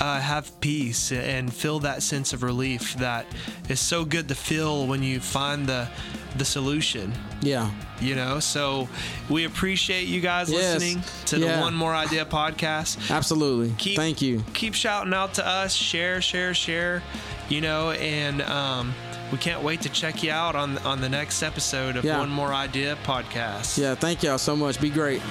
[0.01, 3.27] uh, have peace and feel that sense of relief that
[3.69, 5.89] is so good to feel when you find the
[6.37, 7.13] the solution.
[7.41, 7.71] Yeah.
[8.01, 8.89] You know so
[9.29, 10.75] we appreciate you guys Yes.
[10.75, 13.11] listening to the one more idea podcast.
[13.11, 13.75] Absolutely.
[13.79, 14.45] Keep, thank you.
[14.55, 15.75] keep shouting out to us.
[15.75, 17.03] Share share share
[17.49, 18.95] you know and um,
[19.33, 22.19] we can't wait to check you out on on the next episode of Yeah.
[22.19, 23.79] one more idea podcast.
[23.79, 24.81] Yeah thank y'all so much.
[24.81, 25.23] Be great